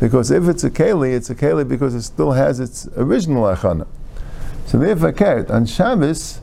because 0.00 0.30
if 0.30 0.48
it's 0.48 0.64
a 0.64 0.70
keli, 0.70 1.14
it's 1.14 1.30
a 1.30 1.34
keli 1.34 1.66
because 1.66 1.94
it 1.94 2.02
still 2.02 2.32
has 2.32 2.60
its 2.60 2.88
original 2.96 3.44
achana. 3.44 3.86
So 4.66 4.78
therefore, 4.78 5.14
on 5.50 5.66
Shabbos, 5.66 6.40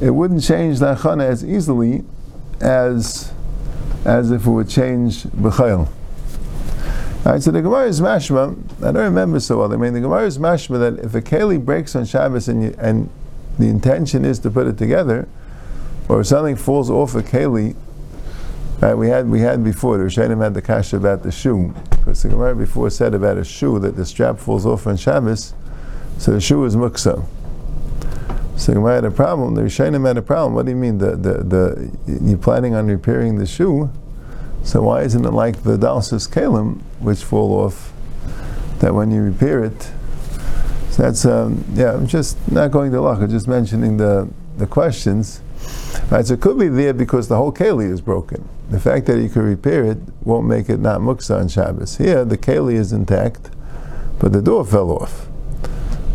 it 0.00 0.10
wouldn't 0.10 0.42
change 0.42 0.78
the 0.78 0.94
achana 0.94 1.24
as 1.24 1.44
easily 1.44 2.04
as 2.60 3.32
as 4.04 4.30
if 4.30 4.46
it 4.46 4.50
would 4.50 4.68
change 4.68 5.24
b'chayil. 5.24 5.88
Alright, 7.26 7.42
so 7.42 7.50
the 7.50 7.60
Gemara 7.60 7.86
is 7.88 8.00
mashma. 8.00 8.56
I 8.78 8.92
don't 8.92 9.02
remember 9.02 9.40
so 9.40 9.58
well. 9.58 9.72
I 9.72 9.76
mean, 9.76 9.92
the 9.92 10.00
Gemara 10.00 10.24
is 10.24 10.38
mashma 10.38 10.78
that 10.78 11.04
if 11.04 11.14
a 11.14 11.20
keli 11.20 11.62
breaks 11.62 11.96
on 11.96 12.06
Shabbos 12.06 12.48
and, 12.48 12.62
you, 12.62 12.74
and 12.78 13.10
the 13.58 13.68
intention 13.68 14.24
is 14.24 14.38
to 14.40 14.50
put 14.50 14.66
it 14.66 14.78
together, 14.78 15.28
or 16.08 16.20
if 16.20 16.26
something 16.26 16.56
falls 16.56 16.90
off 16.90 17.14
a 17.14 17.22
keli, 17.22 17.76
right? 18.80 18.94
We 18.94 19.08
had 19.08 19.28
we 19.28 19.40
had 19.40 19.64
before 19.64 19.98
the 19.98 20.04
Rishonim 20.04 20.42
had 20.42 20.54
the 20.54 20.62
kasha 20.62 20.96
about 20.96 21.22
the 21.22 21.32
shoe 21.32 21.74
because 21.90 22.22
the 22.22 22.28
Gemara 22.30 22.54
before 22.54 22.88
said 22.90 23.14
about 23.14 23.36
a 23.36 23.44
shoe 23.44 23.78
that 23.80 23.96
the 23.96 24.06
strap 24.06 24.38
falls 24.38 24.64
off 24.64 24.86
on 24.86 24.96
Shabbos, 24.96 25.54
so 26.18 26.32
the 26.32 26.40
shoe 26.40 26.64
is 26.64 26.76
muksa. 26.76 27.26
So 28.56 28.72
Gemara 28.72 28.96
had 28.96 29.04
a 29.04 29.10
problem. 29.10 29.54
The 29.54 29.62
Rishonim 29.62 30.06
had 30.06 30.16
a 30.16 30.22
problem. 30.22 30.54
What 30.54 30.66
do 30.66 30.72
you 30.72 30.76
mean? 30.76 30.98
The, 30.98 31.16
the, 31.16 31.44
the, 31.44 32.18
you're 32.22 32.38
planning 32.38 32.74
on 32.74 32.86
repairing 32.86 33.38
the 33.38 33.46
shoe, 33.46 33.90
so 34.64 34.82
why 34.82 35.02
isn't 35.02 35.24
it 35.24 35.30
like 35.30 35.62
the 35.62 35.76
dalsis 35.76 36.28
kalim, 36.28 36.80
which 36.98 37.22
fall 37.22 37.52
off, 37.52 37.92
that 38.80 38.94
when 38.94 39.10
you 39.10 39.22
repair 39.22 39.62
it, 39.62 39.92
that's, 40.98 41.24
um, 41.24 41.64
yeah, 41.74 41.94
I'm 41.94 42.08
just 42.08 42.36
not 42.50 42.72
going 42.72 42.90
to 42.90 43.00
luck, 43.00 43.20
I'm 43.20 43.30
just 43.30 43.46
mentioning 43.46 43.96
the, 43.96 44.28
the 44.56 44.66
questions. 44.66 45.40
Right, 46.10 46.26
so 46.26 46.34
it 46.34 46.40
could 46.40 46.58
be 46.58 46.68
there 46.68 46.92
because 46.92 47.28
the 47.28 47.36
whole 47.36 47.52
keli 47.52 47.90
is 47.90 48.00
broken. 48.00 48.48
The 48.70 48.80
fact 48.80 49.06
that 49.06 49.20
you 49.20 49.28
could 49.28 49.44
repair 49.44 49.84
it 49.84 49.98
won't 50.22 50.46
make 50.46 50.68
it 50.68 50.80
not 50.80 51.00
muksa 51.00 51.38
on 51.38 51.48
Shabbos. 51.48 51.98
Here, 51.98 52.24
the 52.24 52.36
keli 52.36 52.74
is 52.74 52.92
intact, 52.92 53.50
but 54.18 54.32
the 54.32 54.42
door 54.42 54.64
fell 54.64 54.90
off. 54.90 55.28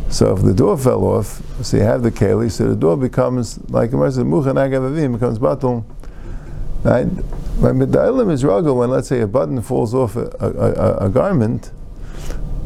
So 0.09 0.35
if 0.35 0.43
the 0.43 0.53
door 0.53 0.77
fell 0.77 1.05
off, 1.05 1.41
so 1.63 1.77
you 1.77 1.83
have 1.83 2.03
the 2.03 2.11
keli, 2.11 2.51
so 2.51 2.67
the 2.67 2.75
door 2.75 2.97
becomes 2.97 3.57
like 3.69 3.93
a 3.93 3.97
mercy 3.97 4.21
muchan 4.21 4.55
agavavim 4.55 5.13
becomes 5.13 5.39
batul. 5.39 5.85
Right? 6.83 7.05
When 7.05 7.79
the 7.79 8.29
is 8.29 8.43
ruggle, 8.43 8.75
when 8.75 8.89
let's 8.89 9.07
say 9.07 9.21
a 9.21 9.27
button 9.27 9.61
falls 9.61 9.93
off 9.93 10.17
a, 10.17 10.29
a, 10.41 10.49
a, 10.49 10.97
a 11.05 11.09
garment, 11.09 11.71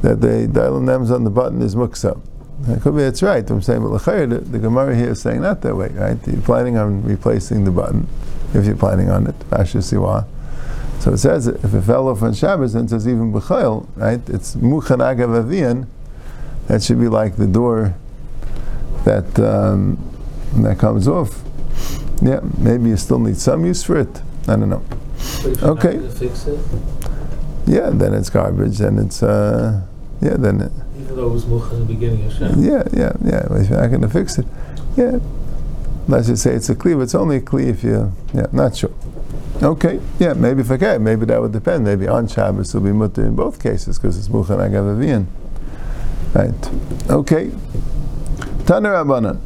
that 0.01 0.21
the 0.21 0.47
da'ilim 0.47 0.83
names 0.83 1.11
on 1.11 1.23
the 1.23 1.29
button 1.29 1.61
is 1.61 1.75
muksa. 1.75 2.19
It 2.67 2.81
could 2.81 2.95
be 2.95 3.03
that's 3.03 3.21
right. 3.21 3.47
I'm 3.49 3.61
saying, 3.61 3.81
but 3.81 3.97
the, 3.99 4.39
the 4.39 4.59
Gemara 4.59 4.95
here 4.95 5.11
is 5.11 5.21
saying 5.21 5.41
not 5.41 5.61
that 5.61 5.75
way, 5.75 5.89
right? 5.89 6.17
You're 6.25 6.41
planning 6.41 6.75
on 6.77 7.03
replacing 7.03 7.65
the 7.65 7.71
button, 7.71 8.07
if 8.53 8.65
you're 8.65 8.75
planning 8.75 9.09
on 9.11 9.27
it. 9.27 9.35
Pasha 9.49 9.77
siwa. 9.77 10.25
So 10.99 11.13
it 11.13 11.19
says 11.19 11.45
if 11.47 11.73
it 11.73 11.81
fell 11.81 12.09
off 12.09 12.23
on 12.23 12.33
Shabbos, 12.33 12.73
then 12.73 12.85
it 12.85 12.89
says 12.89 13.07
even 13.07 13.31
b'chayil, 13.31 13.87
right? 13.95 14.27
It's 14.29 14.55
muchan 14.55 14.97
agavavian 14.97 15.87
that 16.67 16.83
should 16.83 16.99
be 16.99 17.07
like 17.07 17.37
the 17.37 17.47
door 17.47 17.95
that 19.05 19.39
um, 19.39 19.97
that 20.55 20.79
comes 20.79 21.07
off. 21.07 21.41
Yeah, 22.21 22.39
maybe 22.57 22.89
you 22.89 22.97
still 22.97 23.19
need 23.19 23.37
some 23.37 23.65
use 23.65 23.83
for 23.83 23.99
it. 23.99 24.21
I 24.47 24.55
don't 24.55 24.69
know. 24.69 24.83
okay. 25.61 25.99
Yeah, 27.67 27.89
then 27.91 28.13
it's 28.13 28.29
garbage. 28.29 28.77
Then 28.77 28.97
it's 28.97 29.21
uh, 29.21 29.85
yeah. 30.21 30.37
Then 30.37 30.61
it, 30.61 30.71
even 30.99 31.15
though 31.15 31.27
it 31.27 31.33
was 31.33 31.45
much 31.45 31.71
in 31.73 31.79
the 31.81 31.85
beginning. 31.85 32.21
Yeah, 32.63 32.83
yeah, 32.93 33.13
yeah. 33.23 33.45
If 33.51 33.69
you're 33.69 33.81
not 33.81 33.87
going 33.89 34.01
to 34.01 34.09
fix 34.09 34.37
it, 34.37 34.45
yeah. 34.95 35.19
Let's 36.07 36.27
just 36.27 36.41
say 36.43 36.53
it's 36.53 36.69
a 36.69 36.75
cleave, 36.75 36.97
but 36.97 37.03
it's 37.03 37.15
only 37.15 37.35
a 37.35 37.41
cleave 37.41 37.79
if 37.79 37.83
you, 37.83 38.13
yeah, 38.33 38.45
not 38.53 38.77
sure. 38.77 38.93
Okay, 39.61 39.99
yeah, 40.19 40.31
maybe 40.33 40.61
if 40.61 40.71
okay, 40.71 40.97
maybe 40.97 41.25
that 41.25 41.41
would 41.41 41.51
depend. 41.51 41.83
Maybe 41.83 42.07
on 42.07 42.27
Shabbos 42.27 42.73
will 42.73 42.81
be 42.81 42.93
mutter 42.93 43.25
in 43.25 43.35
both 43.35 43.61
cases 43.61 43.97
because 43.97 44.17
it's 44.17 44.29
muchan 44.29 44.57
agavavian. 44.57 45.25
Right. 46.33 47.09
Okay. 47.09 47.51
Taner 48.63 49.03
Rabbanan. 49.03 49.41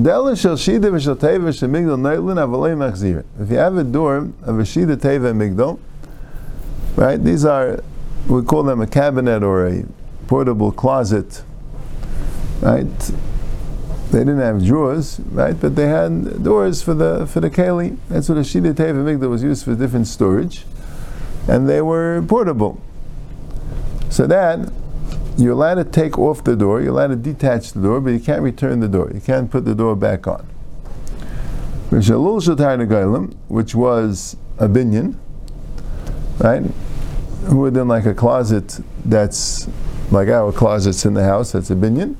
Dela 0.00 0.36
shel 0.36 0.56
shida 0.56 0.90
v'shel 0.90 1.16
teva 1.16 1.56
shel 1.56 1.68
migdal 1.68 1.98
neitlin 1.98 2.36
avalei 2.36 2.76
machzir. 2.76 3.24
If 3.40 3.50
you 3.50 3.56
have 3.56 3.76
a 3.76 3.84
door 3.84 4.16
of 4.42 4.58
a 4.58 4.62
shida 4.62 4.96
teva 4.96 5.32
migdal, 5.32 5.78
right? 6.96 7.22
These 7.22 7.44
are 7.44 7.82
we 8.28 8.42
call 8.42 8.62
them 8.62 8.80
a 8.80 8.86
cabinet 8.86 9.42
or 9.42 9.66
a 9.66 9.84
portable 10.26 10.72
closet, 10.72 11.42
right? 12.60 13.12
They 14.10 14.20
didn't 14.20 14.40
have 14.40 14.64
drawers, 14.64 15.20
right? 15.30 15.58
But 15.58 15.76
they 15.76 15.86
had 15.86 16.42
doors 16.42 16.82
for 16.82 16.94
the 16.94 17.26
for 17.26 17.40
the 17.40 17.50
keli. 17.50 17.96
That's 18.08 18.28
what 18.28 18.38
a 18.38 18.42
shida 18.42 18.74
teva 18.74 19.28
was 19.28 19.42
used 19.42 19.64
for 19.64 19.74
different 19.74 20.08
storage, 20.08 20.64
and 21.48 21.68
they 21.68 21.80
were 21.80 22.22
portable. 22.26 22.80
So 24.08 24.26
that 24.26 24.72
you're 25.38 25.52
allowed 25.52 25.76
to 25.76 25.84
take 25.84 26.18
off 26.18 26.44
the 26.44 26.56
door, 26.56 26.80
you're 26.82 26.90
allowed 26.90 27.08
to 27.08 27.16
detach 27.16 27.72
the 27.72 27.80
door, 27.80 28.00
but 28.00 28.10
you 28.10 28.20
can't 28.20 28.42
return 28.42 28.80
the 28.80 28.88
door. 28.88 29.10
You 29.14 29.20
can't 29.20 29.50
put 29.50 29.64
the 29.64 29.74
door 29.74 29.96
back 29.96 30.26
on. 30.26 30.46
Which 31.90 32.10
was 33.74 34.36
a 34.58 34.68
binyan, 34.68 35.16
right? 36.40 36.62
Within 37.52 37.88
like 37.88 38.06
a 38.06 38.14
closet 38.14 38.80
that's 39.04 39.68
like 40.10 40.28
our 40.28 40.52
closets 40.52 41.04
in 41.04 41.14
the 41.14 41.24
house, 41.24 41.52
that's 41.52 41.70
a 41.70 41.74
binyan. 41.74 42.16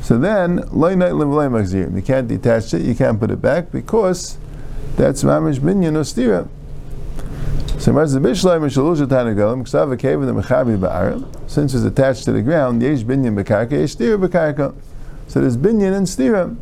So 0.00 0.16
then, 0.16 0.58
you 0.72 2.02
can't 2.02 2.28
detach 2.28 2.72
it, 2.72 2.82
you 2.82 2.94
can't 2.94 3.20
put 3.20 3.30
it 3.30 3.42
back 3.42 3.70
because 3.70 4.38
that's 4.96 5.22
mamish 5.24 5.58
binyan 5.58 5.96
or 5.96 6.04
stira. 6.04 6.48
So 7.78 7.92
since 11.46 11.74
it's 11.74 11.84
attached 11.84 12.24
to 12.24 12.32
the 12.32 12.42
ground, 12.42 12.82
yesh 12.82 13.02
binyan 13.02 13.42
bekarka, 13.42 13.72
yesh 13.72 13.96
stira 13.96 14.18
bekarka. 14.18 14.74
So 15.28 15.40
there's 15.40 15.56
binyan 15.56 15.96
and 15.96 16.06
stira. 16.06 16.56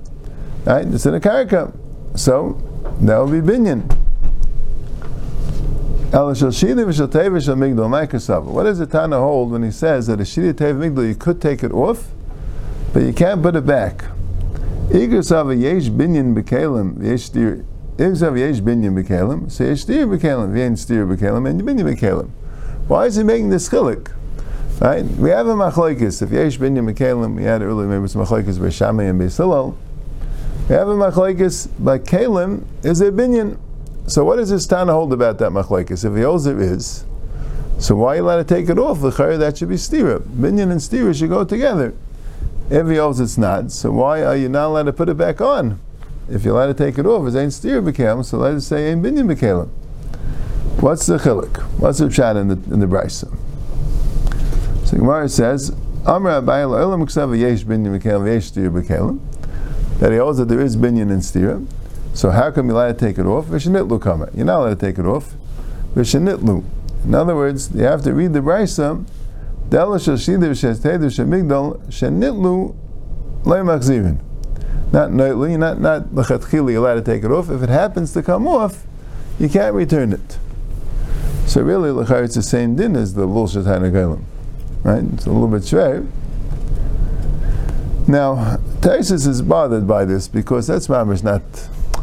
Right? 0.64 0.86
It's 0.86 1.06
in 1.06 1.14
a 1.14 1.20
karka. 1.20 1.72
So 2.18 2.60
that 3.00 3.16
will 3.18 3.30
be 3.30 3.40
binyan. 3.40 3.95
What 6.08 6.38
does 6.38 6.60
the 8.78 8.88
Tana 8.90 9.18
hold 9.18 9.50
when 9.50 9.62
he 9.64 9.72
says 9.72 10.06
that 10.06 10.20
a 10.20 10.22
shidi 10.22 10.52
tev 10.52 10.78
migdal 10.78 11.08
you 11.08 11.16
could 11.16 11.42
take 11.42 11.64
it 11.64 11.72
off, 11.72 12.06
but 12.92 13.02
you 13.02 13.12
can't 13.12 13.42
put 13.42 13.56
it 13.56 13.66
back? 13.66 14.04
Iger 14.88 15.60
yesh 15.60 15.90
binyan 15.90 16.40
bekalim 16.40 17.02
yesh 17.02 17.30
stira. 17.30 17.64
If 17.98 18.20
yesh 18.20 18.60
binyan 18.60 19.02
bekalim, 19.02 19.50
so 19.50 19.64
yesh 19.64 19.82
stir 19.82 20.06
bekalim, 20.06 20.52
v'yen 20.52 20.78
stir 20.78 21.06
bekalim, 21.06 21.50
and 21.50 21.60
binyan 21.62 21.92
bekalim. 21.92 22.30
Why 22.86 23.06
is 23.06 23.16
he 23.16 23.25
making 23.25 23.50
this 23.50 23.68
chilik? 23.68 24.12
Right? 24.80 25.04
We 25.04 25.30
have 25.30 25.48
a 25.48 25.54
machlokes. 25.54 26.22
If 26.22 26.30
yesh 26.30 26.58
binyan 26.58 26.88
bekalim, 26.88 27.34
we 27.34 27.42
had 27.42 27.62
earlier 27.62 27.88
maybe 27.88 28.06
some 28.06 28.25
machlokes 28.25 28.60
by 28.62 28.70
Shammai 28.70 29.04
and 29.04 29.20
Beis 29.20 29.38
Hillel. 29.38 29.76
We 30.68 30.76
have 30.76 30.86
a 30.86 30.94
machlokes 30.94 31.68
by 31.80 31.98
kalim 31.98 32.64
is 32.84 33.00
a 33.00 33.10
binyan. 33.10 33.58
So 34.06 34.25
what 34.25 34.36
does 34.36 34.50
this 34.50 34.66
Tana 34.66 34.92
hold 34.92 35.12
about 35.12 35.38
that 35.38 35.50
machlokes? 35.50 36.04
If 36.04 36.14
the 36.14 36.25
Ozer 36.25 36.60
is 36.60 37.04
So 37.78 37.96
why 37.96 38.14
are 38.14 38.16
you 38.16 38.22
allowed 38.22 38.36
to 38.36 38.54
take 38.54 38.68
it 38.68 38.78
off? 38.78 39.00
The 39.00 39.10
that 39.10 39.58
should 39.58 39.68
be 39.68 39.75
stira. 39.75 40.20
Binyan 40.20 40.70
and 40.70 40.80
stira 40.80 41.16
should 41.16 41.30
go 41.30 41.44
together. 41.44 41.94
If 42.70 42.88
he 42.88 42.96
holds 42.96 43.20
it's 43.20 43.38
not, 43.38 43.70
so 43.70 43.92
why 43.92 44.22
are 44.25 44.36
you 44.36 44.48
not 44.48 44.68
allowed 44.68 44.84
to 44.84 44.92
put 44.92 45.08
it 45.08 45.16
back 45.16 45.40
on? 45.40 45.80
If 46.28 46.44
you're 46.44 46.54
allowed 46.54 46.76
to 46.76 46.84
take 46.84 46.98
it 46.98 47.06
off, 47.06 47.26
it's 47.26 47.36
ain't 47.36 47.52
stira 47.52 47.82
b'kelim, 47.82 48.25
so 48.25 48.38
let 48.38 48.54
us 48.54 48.66
say 48.66 48.90
ain't 48.90 49.02
binyan 49.02 49.32
b'kelim. 49.32 49.68
What's 50.80 51.06
the 51.06 51.18
chilik? 51.18 51.62
What's 51.78 51.98
the 51.98 52.06
pshat 52.06 52.36
in 52.40 52.48
the 52.48 52.54
in 52.72 52.80
the 52.80 52.86
brisa? 52.86 53.36
So 54.86 54.96
Gemara 54.98 55.28
says, 55.28 55.70
Amr 56.04 56.40
Abayel 56.40 56.70
Olam 56.70 57.02
Ksav 57.06 57.36
Yesh 57.36 57.64
Binyan 57.64 57.98
B'Kelim 57.98 58.32
Yesh 58.32 58.52
Stira 58.52 58.70
B'Kelim. 58.70 59.18
That 59.98 60.12
he 60.12 60.18
holds 60.18 60.38
that 60.38 60.46
there 60.46 60.60
is 60.60 60.76
binyan 60.76 61.10
and 61.10 61.22
stira. 61.22 61.66
So 62.16 62.30
how 62.30 62.50
come 62.50 62.68
you're 62.68 62.76
allowed 62.76 62.99
to 62.99 63.06
take 63.06 63.18
it 63.18 63.26
off? 63.26 63.44
Vishanitlu 63.46 64.00
kama. 64.00 64.30
You're 64.35 64.46
not 64.46 64.61
allowed 64.61 64.80
to 64.80 64.87
take 64.87 64.99
it 64.99 65.04
off. 65.04 65.35
Vishanitlu. 65.94 66.64
In 67.04 67.14
other 67.14 67.37
words, 67.37 67.70
you 67.75 67.82
have 67.82 68.02
to 68.04 68.14
read 68.14 68.32
the 68.32 68.40
le'machzivin. 73.44 74.20
Not 74.92 75.12
nightly, 75.12 75.56
not 75.56 75.80
not 75.80 76.04
lechatchili 76.06 76.76
allowed 76.76 76.94
to 76.94 77.02
take 77.02 77.23
it 77.23 77.30
off. 77.30 77.50
If 77.50 77.62
it 77.62 77.68
happens 77.68 78.12
to 78.14 78.23
come 78.23 78.49
off, 78.49 78.85
you 79.38 79.50
can't 79.50 79.75
return 79.75 80.12
it. 80.12 80.38
So 81.46 81.61
really, 81.61 81.90
lechar, 81.90 82.25
it's 82.25 82.37
the 82.37 82.42
same 82.42 82.76
din 82.76 82.96
as 82.96 83.12
the 83.14 83.26
bullshit 83.26 83.64
hanagelim 83.64 84.25
right? 84.87 85.04
It's 85.14 85.26
a 85.26 85.30
little 85.30 85.49
bit 85.49 85.62
shver. 85.62 86.08
Now, 88.06 88.58
Taisus 88.80 89.26
is 89.26 89.42
bothered 89.42 89.87
by 89.87 90.04
this 90.04 90.28
because 90.28 90.68
that's 90.68 90.87
mamish 90.87 91.25
not 91.25 91.42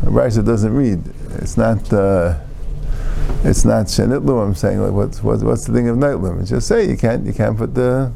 Raisa 0.05 0.43
doesn't 0.43 0.73
read. 0.73 1.01
It's 1.39 1.57
not. 1.57 1.91
Uh, 1.91 2.39
it's 3.43 3.65
not 3.65 3.87
shenitlu. 3.87 4.41
I'm 4.41 4.55
saying 4.55 4.81
like 4.81 4.93
what's 4.93 5.21
what's, 5.21 5.43
what's 5.43 5.65
the 5.65 5.73
thing 5.73 5.89
of 5.89 5.97
nightlim? 5.97 6.39
It's 6.39 6.49
just 6.49 6.67
say 6.67 6.89
you 6.89 6.95
can't 6.95 7.25
you 7.25 7.33
can't 7.33 7.57
put 7.57 7.75
the 7.75 8.11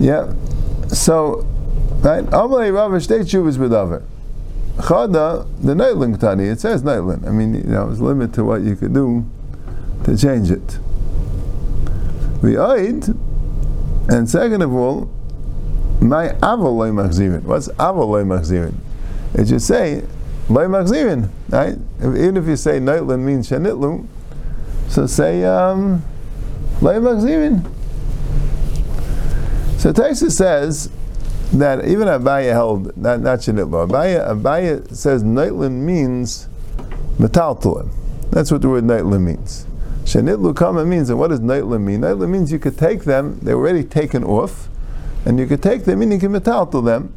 yeah. 0.00 0.32
So 0.88 1.46
right, 2.00 2.24
Amalei 2.24 2.72
Rav 2.74 2.92
Shtei 2.92 3.20
Chuvas 3.20 3.58
B'Davar. 3.58 4.02
Chada 4.76 5.46
the 5.60 5.74
nightlim 5.74 6.18
tani. 6.18 6.44
It 6.44 6.60
says 6.60 6.82
nightlim. 6.82 7.26
I 7.26 7.30
mean 7.30 7.54
you 7.54 7.62
know 7.64 7.84
a 7.84 7.90
limit 7.90 8.32
to 8.34 8.44
what 8.44 8.62
you 8.62 8.74
could 8.74 8.94
do 8.94 9.28
to 10.04 10.16
change 10.16 10.50
it. 10.50 10.66
The 12.40 12.56
oid, 12.56 13.08
and 14.08 14.28
second 14.28 14.62
of 14.62 14.72
all, 14.74 15.10
my 16.00 16.28
avol 16.28 16.76
loy 16.76 16.90
machzirin. 16.90 17.42
What's 17.42 17.68
avol 17.68 18.08
loy 18.08 18.24
machzirin? 18.24 18.76
It 19.34 19.48
should 19.48 19.62
say 19.62 20.04
right? 20.48 21.76
Even 22.00 22.36
if 22.36 22.46
you 22.46 22.56
say 22.56 22.78
noitlin 22.78 23.20
means 23.20 23.48
shenitlu, 23.48 24.06
so 24.88 25.06
say 25.06 25.44
um, 25.44 26.04
loy. 26.80 26.94
So 29.78 29.92
Taisa 29.92 30.30
says 30.30 30.90
that 31.52 31.86
even 31.86 32.08
Abaya 32.08 32.52
held 32.52 32.96
not 32.96 33.20
not 33.20 33.38
shenitlu. 33.40 33.88
Abaya 33.88 34.28
Abaya 34.28 34.94
says 34.94 35.22
noitlin 35.22 35.72
means 35.82 36.48
metaltulim. 37.18 37.90
That's 38.30 38.50
what 38.50 38.62
the 38.62 38.68
word 38.68 38.84
noitlin 38.84 39.22
means. 39.22 39.66
Shenitlu 40.04 40.54
kama 40.54 40.84
means, 40.84 41.08
and 41.08 41.18
what 41.18 41.28
does 41.28 41.40
naitla 41.40 41.80
mean? 41.80 42.02
Naitla 42.02 42.28
means 42.28 42.52
you 42.52 42.58
could 42.58 42.76
take 42.76 43.04
them, 43.04 43.38
they're 43.40 43.56
already 43.56 43.82
taken 43.82 44.22
off, 44.22 44.68
and 45.24 45.38
you 45.38 45.46
could 45.46 45.62
take 45.62 45.86
them 45.86 46.02
and 46.02 46.12
you 46.12 46.18
can 46.18 46.32
metaltal 46.32 46.84
them. 46.84 47.14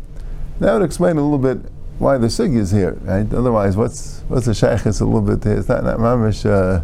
That 0.59 0.73
would 0.73 0.83
explain 0.83 1.17
a 1.17 1.21
little 1.21 1.37
bit 1.37 1.69
why 1.99 2.17
the 2.17 2.27
sugi 2.27 2.57
is 2.57 2.71
here, 2.71 2.91
right? 3.01 3.31
Otherwise, 3.33 3.75
what's 3.75 4.21
what's 4.27 4.45
the 4.45 4.51
shaykhis 4.51 5.01
a 5.01 5.05
little 5.05 5.21
bit 5.21 5.43
here? 5.43 5.57
It's 5.57 5.67
not, 5.67 5.83
not 5.83 5.99
mamish, 5.99 6.45
uh, 6.45 6.83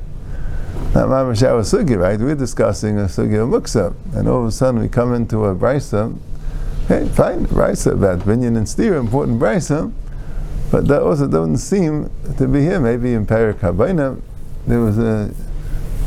not 0.93 1.09
mamish 1.09 1.47
our 1.47 1.61
sugi, 1.61 1.97
right? 1.97 2.19
We're 2.19 2.35
discussing 2.35 2.97
a 2.99 3.03
sugi 3.03 3.41
of 3.41 3.49
muksa, 3.49 3.93
and 4.15 4.27
all 4.27 4.41
of 4.41 4.47
a 4.47 4.51
sudden 4.51 4.81
we 4.81 4.89
come 4.89 5.13
into 5.13 5.45
a 5.45 5.55
brisa, 5.55 6.17
hey, 6.87 7.07
fine, 7.09 7.45
brisa 7.45 7.93
about 7.93 8.19
binyan 8.19 8.57
and 8.57 8.67
steer, 8.67 8.95
important 8.95 9.39
brisa, 9.39 9.91
but 10.71 10.87
that 10.87 11.03
also 11.03 11.27
doesn't 11.27 11.57
seem 11.57 12.09
to 12.37 12.47
be 12.47 12.61
here. 12.61 12.79
Maybe 12.79 13.13
in 13.13 13.27
Perik 13.27 13.59
Habayna, 13.59 14.19
there 14.65 14.79
was 14.79 14.97
a 14.97 15.31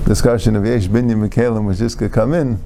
discussion 0.07 0.57
of 0.57 0.65
Yesh 0.65 0.89
Binyan 0.89 1.29
Mikalim 1.29 1.67
was 1.67 1.79
just 1.79 1.99
going 1.99 2.11
to 2.11 2.15
come 2.15 2.35
in. 2.35 2.59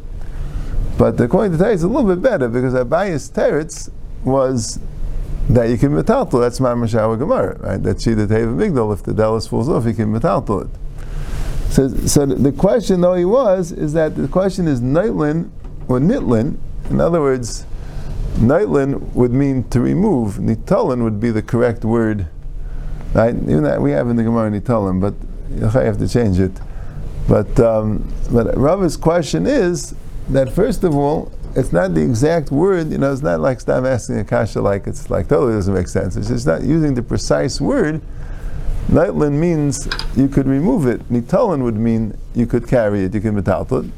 But 0.97 1.21
according 1.21 1.53
to 1.53 1.59
Tay, 1.59 1.73
it's 1.73 1.83
a 1.83 1.89
little 1.89 2.09
bit 2.09 2.23
better 2.23 2.49
because 2.49 2.75
Abayas 2.75 3.31
Teretz 3.31 3.91
was 4.25 4.79
that 5.55 5.69
you 5.69 5.77
can 5.77 5.91
metaltal. 5.91 6.41
That's 6.41 6.61
Mamash 6.61 6.95
Our 6.95 7.17
Gemara, 7.17 7.59
right? 7.59 7.83
That 7.83 8.01
she 8.01 8.15
the 8.15 8.27
Teva 8.27 8.55
Migdal, 8.55 8.95
if 8.95 9.03
the 9.03 9.13
Dallas 9.13 9.49
falls 9.49 9.69
off, 9.69 9.85
you 9.85 9.95
can 9.95 10.13
metaltal 10.13 10.65
it. 10.65 11.73
So, 11.73 11.89
so 11.89 12.27
the 12.27 12.53
question, 12.53 13.01
though, 13.01 13.15
he 13.15 13.25
was, 13.25 13.73
is 13.73 13.93
that 13.95 14.17
the 14.17 14.29
question 14.29 14.69
is 14.69 14.81
Nitlin 14.81 15.51
or 15.89 15.99
Nitlin. 15.99 16.57
In 16.89 17.01
other 17.01 17.21
words, 17.21 17.67
Nitlin 18.35 19.13
would 19.15 19.33
mean 19.33 19.69
to 19.71 19.81
remove. 19.81 20.37
Nitalin 20.37 21.03
would 21.03 21.21
be 21.21 21.31
the 21.31 21.43
correct 21.43 21.85
word, 21.85 22.29
right? 23.13 23.35
Even 23.35 23.65
that 23.65 23.83
we 23.83 23.91
have 23.91 24.09
in 24.09 24.17
the 24.17 24.23
Gemara 24.23 24.51
Nitalin, 24.51 25.01
but 25.01 25.15
you 25.51 25.67
have 25.67 25.99
to 25.99 26.09
change 26.09 26.39
it. 26.39 26.53
But 27.29 27.59
um, 27.61 28.13
but 28.33 28.57
Rava's 28.57 28.97
question 28.97 29.47
is 29.47 29.95
that 30.29 30.53
first 30.53 30.85
of 30.85 30.95
all, 30.95 31.31
it's 31.57 31.73
not 31.73 31.95
the 31.95 32.03
exact 32.03 32.51
word. 32.51 32.91
You 32.91 32.99
know, 32.99 33.13
it's 33.13 33.23
not 33.23 33.41
like 33.41 33.61
stop 33.61 33.85
asking 33.85 34.19
a 34.19 34.25
kasha 34.25 34.61
like 34.61 34.87
it's 34.87 35.11
like 35.11 35.29
totally 35.29 35.55
doesn't 35.55 35.75
make 35.75 35.89
sense. 35.89 36.17
It's 36.17 36.29
just 36.29 36.47
not 36.47 36.63
using 36.63 36.95
the 36.95 37.03
precise 37.03 37.61
word. 37.61 38.01
Nitlin 38.89 39.33
means 39.33 39.89
you 40.17 40.29
could 40.29 40.47
remove 40.47 40.87
it. 40.87 41.09
Nitalin 41.09 41.63
would 41.63 41.77
mean 41.77 42.17
you 42.35 42.47
could 42.47 42.67
carry 42.67 43.05
it, 43.05 43.15
you 43.15 43.21
can 43.21 43.41
metaltal 43.41 43.85
it. 43.85 43.93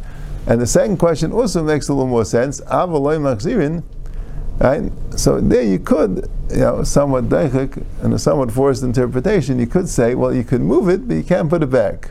And 0.47 0.61
the 0.61 0.67
second 0.67 0.99
question 0.99 1.33
also 1.33 1.63
makes 1.63 1.89
a 1.89 1.95
little 1.95 2.09
more 2.09 2.25
sense. 2.25 2.61
Avaloy 2.63 3.19
machzirin, 3.19 3.85
right? 4.59 4.93
So 5.19 5.41
there 5.41 5.63
you 5.63 5.79
could, 5.79 6.29
you 6.51 6.59
know, 6.59 6.83
somewhat 6.83 7.29
daichik 7.29 7.85
and 8.03 8.13
a 8.13 8.19
somewhat 8.19 8.51
forced 8.51 8.83
interpretation. 8.83 9.59
You 9.59 9.67
could 9.67 9.89
say, 9.89 10.15
well, 10.15 10.35
you 10.35 10.45
could 10.45 10.61
move 10.61 10.89
it, 10.89 11.07
but 11.07 11.15
you 11.15 11.23
can't 11.23 11.49
put 11.49 11.63
it 11.63 11.71
back. 11.71 12.11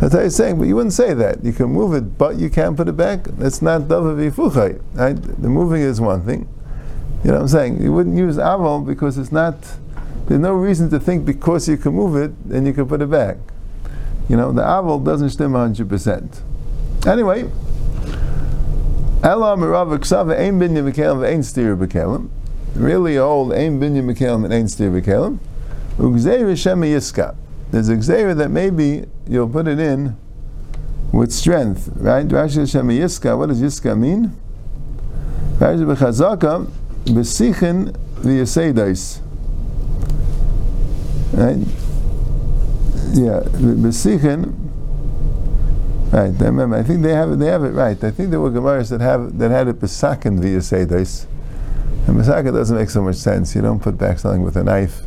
That's 0.00 0.14
how 0.14 0.20
you're 0.20 0.30
saying, 0.30 0.58
but 0.58 0.66
you 0.66 0.76
wouldn't 0.76 0.94
say 0.94 1.12
that. 1.12 1.44
You 1.44 1.52
can 1.52 1.66
move 1.66 1.94
it, 1.94 2.16
but 2.16 2.36
you 2.36 2.48
can't 2.48 2.76
put 2.76 2.88
it 2.88 2.96
back. 2.96 3.24
That's 3.24 3.60
not 3.60 3.82
davar 3.82 4.16
v'fuchay. 4.16 4.80
Right? 4.94 5.14
The 5.14 5.48
moving 5.48 5.82
is 5.82 6.00
one 6.00 6.24
thing. 6.24 6.48
You 7.22 7.32
know 7.32 7.36
what 7.36 7.42
I'm 7.42 7.48
saying? 7.48 7.82
You 7.82 7.92
wouldn't 7.92 8.16
use 8.16 8.38
aval 8.38 8.86
because 8.86 9.18
it's 9.18 9.30
not. 9.30 9.56
There's 10.26 10.40
no 10.40 10.54
reason 10.54 10.88
to 10.90 10.98
think 10.98 11.26
because 11.26 11.68
you 11.68 11.76
can 11.76 11.92
move 11.92 12.16
it, 12.16 12.32
then 12.48 12.64
you 12.64 12.72
can 12.72 12.88
put 12.88 13.02
it 13.02 13.10
back. 13.10 13.36
You 14.28 14.36
know, 14.36 14.52
the 14.52 14.62
aval 14.62 15.04
doesn't 15.04 15.30
stem 15.30 15.52
100%. 15.52 16.40
Anyway, 17.06 17.50
Ela 19.22 19.54
mirav 19.54 19.98
ksava 20.00 20.34
ein 20.34 20.58
binya 20.58 20.82
b'kelim 20.82 21.20
v'ein 21.20 21.44
stir 21.44 21.76
b'kelim. 21.76 22.30
Really 22.74 23.18
old 23.18 23.52
ein 23.52 23.78
binya 23.78 24.02
b'kelim 24.02 24.46
and 24.46 24.54
ein 24.54 24.66
stir 24.66 24.90
b'kelim. 24.90 25.38
Ugzei 25.98 26.40
v'shem 26.40 26.80
yiska 26.86 27.34
there's 27.70 27.88
a 27.88 27.96
gzera 27.96 28.36
that 28.36 28.50
maybe 28.50 29.04
you'll 29.28 29.48
put 29.48 29.68
it 29.68 29.78
in 29.78 30.16
with 31.12 31.32
strength, 31.32 31.88
right? 31.94 32.26
Rashi 32.26 32.58
Hashem 32.58 32.88
Yiska, 32.88 33.36
what 33.36 33.48
does 33.48 33.60
Yiska 33.60 33.98
mean? 33.98 34.36
Rashi 35.58 35.84
B'chazaka, 35.84 36.70
B'sichin 37.04 37.92
v'yaseidais. 38.22 39.20
Right? 41.32 41.58
Yeah, 43.12 43.40
B'sichin, 43.44 44.54
right, 46.12 46.40
I 46.40 46.44
remember, 46.44 46.76
I 46.76 46.82
think 46.82 47.02
they 47.02 47.12
have 47.12 47.32
it, 47.32 47.38
they 47.38 47.46
have 47.46 47.64
it 47.64 47.70
right. 47.70 48.02
I 48.02 48.10
think 48.10 48.30
there 48.30 48.40
were 48.40 48.50
Gemaras 48.50 48.90
that 48.90 49.00
have, 49.00 49.38
that 49.38 49.50
had 49.50 49.68
it 49.68 49.80
B'sakin 49.80 50.40
v'yaseidais. 50.40 51.26
And 52.06 52.16
B'sakin 52.16 52.52
doesn't 52.52 52.76
make 52.76 52.90
so 52.90 53.02
much 53.02 53.16
sense. 53.16 53.54
You 53.54 53.62
don't 53.62 53.80
put 53.80 53.98
back 53.98 54.18
something 54.18 54.42
with 54.42 54.56
a 54.56 54.64
knife. 54.64 55.02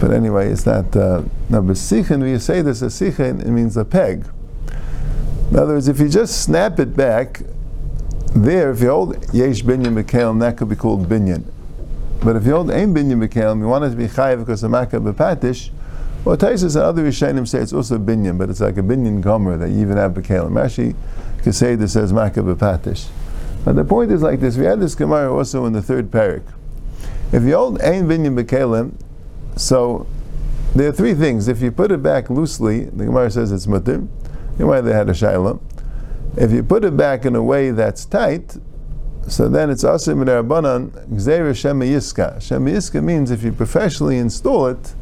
But 0.00 0.10
anyway, 0.10 0.50
it's 0.50 0.66
not. 0.66 0.94
Uh, 0.94 1.22
now, 1.48 1.60
when 1.60 1.68
you 1.70 2.38
say 2.38 2.62
this, 2.62 2.82
a 2.82 2.86
sichin, 2.86 3.40
it 3.40 3.48
means 3.48 3.76
a 3.76 3.84
peg. 3.84 4.26
In 5.50 5.56
other 5.56 5.74
words, 5.74 5.88
if 5.88 6.00
you 6.00 6.08
just 6.08 6.42
snap 6.42 6.78
it 6.78 6.96
back, 6.96 7.42
there, 8.34 8.70
if 8.70 8.80
you 8.80 8.90
hold 8.90 9.14
yesh 9.32 9.62
binyan 9.62 10.02
mekalim, 10.02 10.40
that 10.40 10.56
could 10.56 10.68
be 10.68 10.76
called 10.76 11.08
binyan. 11.08 11.44
But 12.22 12.36
if 12.36 12.44
you 12.44 12.52
hold 12.52 12.70
aim 12.70 12.94
binyan 12.94 13.26
mekalim, 13.26 13.60
you 13.60 13.68
want 13.68 13.84
it 13.84 13.90
to 13.90 13.96
be 13.96 14.08
chayiv 14.08 14.40
because 14.40 14.62
of 14.62 14.70
makkah 14.70 15.00
bepatish, 15.00 15.70
well, 16.26 16.36
Taisus 16.36 16.74
and 16.74 16.84
other 16.84 17.04
Rishonim 17.04 17.46
say 17.46 17.60
it's 17.60 17.72
also 17.72 17.98
binyan, 17.98 18.36
but 18.36 18.50
it's 18.50 18.58
like 18.60 18.76
a 18.78 18.82
binyan 18.82 19.20
gomer 19.20 19.56
that 19.56 19.70
you 19.70 19.80
even 19.80 19.96
have 19.96 20.10
bekalim. 20.10 20.50
Rashi 20.50 20.96
this 21.44 21.92
says 21.92 22.12
makkah 22.12 22.40
bepatish. 22.40 23.06
But 23.64 23.76
the 23.76 23.84
point 23.84 24.10
is 24.10 24.22
like 24.22 24.40
this: 24.40 24.56
we 24.56 24.64
had 24.64 24.80
this 24.80 24.96
gemara 24.96 25.32
also 25.32 25.66
in 25.66 25.72
the 25.72 25.82
third 25.82 26.10
parak. 26.10 26.42
If 27.30 27.44
you 27.44 27.54
hold 27.54 27.80
ain 27.80 28.08
binyan 28.08 28.36
bekalim, 28.36 28.94
so 29.56 30.06
there 30.74 30.88
are 30.88 30.92
three 30.92 31.14
things. 31.14 31.48
If 31.48 31.62
you 31.62 31.72
put 31.72 31.90
it 31.90 32.02
back 32.02 32.28
loosely, 32.28 32.84
the 32.84 33.06
Gemara 33.06 33.30
says 33.30 33.50
it's 33.50 33.66
mutter. 33.66 33.98
Why 34.58 34.80
they 34.80 34.92
had 34.92 35.08
a 35.08 35.12
shaila. 35.12 35.60
If 36.36 36.50
you 36.52 36.62
put 36.62 36.84
it 36.84 36.96
back 36.96 37.24
in 37.24 37.34
a 37.34 37.42
way 37.42 37.70
that's 37.70 38.04
tight, 38.04 38.56
so 39.26 39.48
then 39.48 39.70
it's 39.70 39.84
asim 39.84 40.20
and 40.20 40.28
rabbanan 40.28 40.90
gzeira 41.08 41.54
shema 41.54 41.84
yiska. 41.84 42.40
Shema 42.40 43.02
means 43.02 43.30
if 43.30 43.42
you 43.42 43.52
professionally 43.52 44.18
install 44.18 44.66
it, 44.66 44.94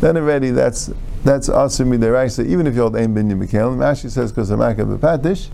then 0.00 0.16
already 0.16 0.50
that's 0.50 0.90
that's 1.24 1.48
also 1.48 1.84
midiraisa, 1.84 2.46
even 2.46 2.66
if 2.66 2.74
you 2.74 2.82
hold 2.82 2.96
ein 2.96 3.14
binyan 3.14 3.42
b'kelim. 3.42 3.76
Rashi 3.76 4.10
says 4.10 4.32
because 4.32 4.50
amaka 4.50 4.98
b'patish, 4.98 5.48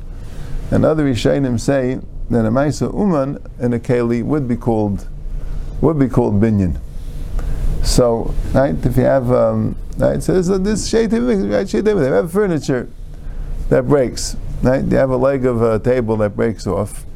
and 0.71 0.85
other 0.85 1.05
Rishonim 1.05 1.59
say 1.59 2.01
that 2.31 2.45
a 2.45 2.51
maisa 2.51 2.93
uman 2.93 3.39
in 3.59 3.73
a 3.73 3.79
keli 3.79 4.23
would 4.23 4.47
be 4.47 4.57
called 4.57 5.09
would 5.81 5.99
be 5.99 6.09
called 6.09 6.41
binyan. 6.41 6.79
So, 7.87 8.35
right, 8.53 8.75
if 8.85 8.97
you 8.97 9.05
have, 9.05 9.31
um, 9.31 9.77
right, 9.97 10.21
so 10.21 10.35
this, 10.35 10.49
this 10.49 10.91
sheitim, 10.91 11.51
right, 11.51 11.67
sheitim, 11.67 12.01
they 12.01 12.11
have 12.11 12.33
furniture 12.33 12.91
that 13.69 13.87
breaks, 13.87 14.37
right? 14.61 14.85
You 14.85 14.97
have 14.97 15.11
a 15.11 15.17
leg 15.17 15.47
of 15.47 15.63
a 15.63 15.79
table 15.79 16.17
that 16.17 16.35
breaks 16.35 16.67
off, 16.67 17.07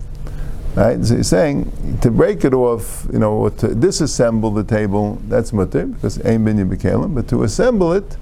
right? 0.76 1.04
So 1.04 1.14
you're 1.14 1.24
saying 1.24 1.98
to 2.02 2.10
break 2.12 2.44
it 2.44 2.54
off, 2.54 3.04
you 3.12 3.18
know, 3.18 3.32
or 3.32 3.50
to 3.50 3.68
disassemble 3.68 4.54
the 4.54 4.62
table, 4.62 5.20
that's 5.26 5.52
mutter 5.52 5.86
because 5.86 6.24
ain't 6.24 6.44
binyan 6.44 6.72
b'kelim, 6.72 7.16
but 7.16 7.26
to 7.28 7.42
assemble 7.42 7.92
it, 7.92 8.16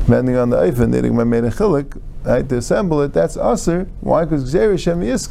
depending 0.00 0.36
on 0.36 0.50
the 0.50 0.56
eifin, 0.56 0.90
they 0.90 1.08
made 1.10 1.44
a 1.44 1.50
chilik, 1.50 1.96
right? 2.24 2.48
To 2.48 2.56
assemble 2.56 3.00
it, 3.02 3.12
that's 3.12 3.36
aser. 3.36 3.84
Why? 4.00 4.24
Because 4.24 4.52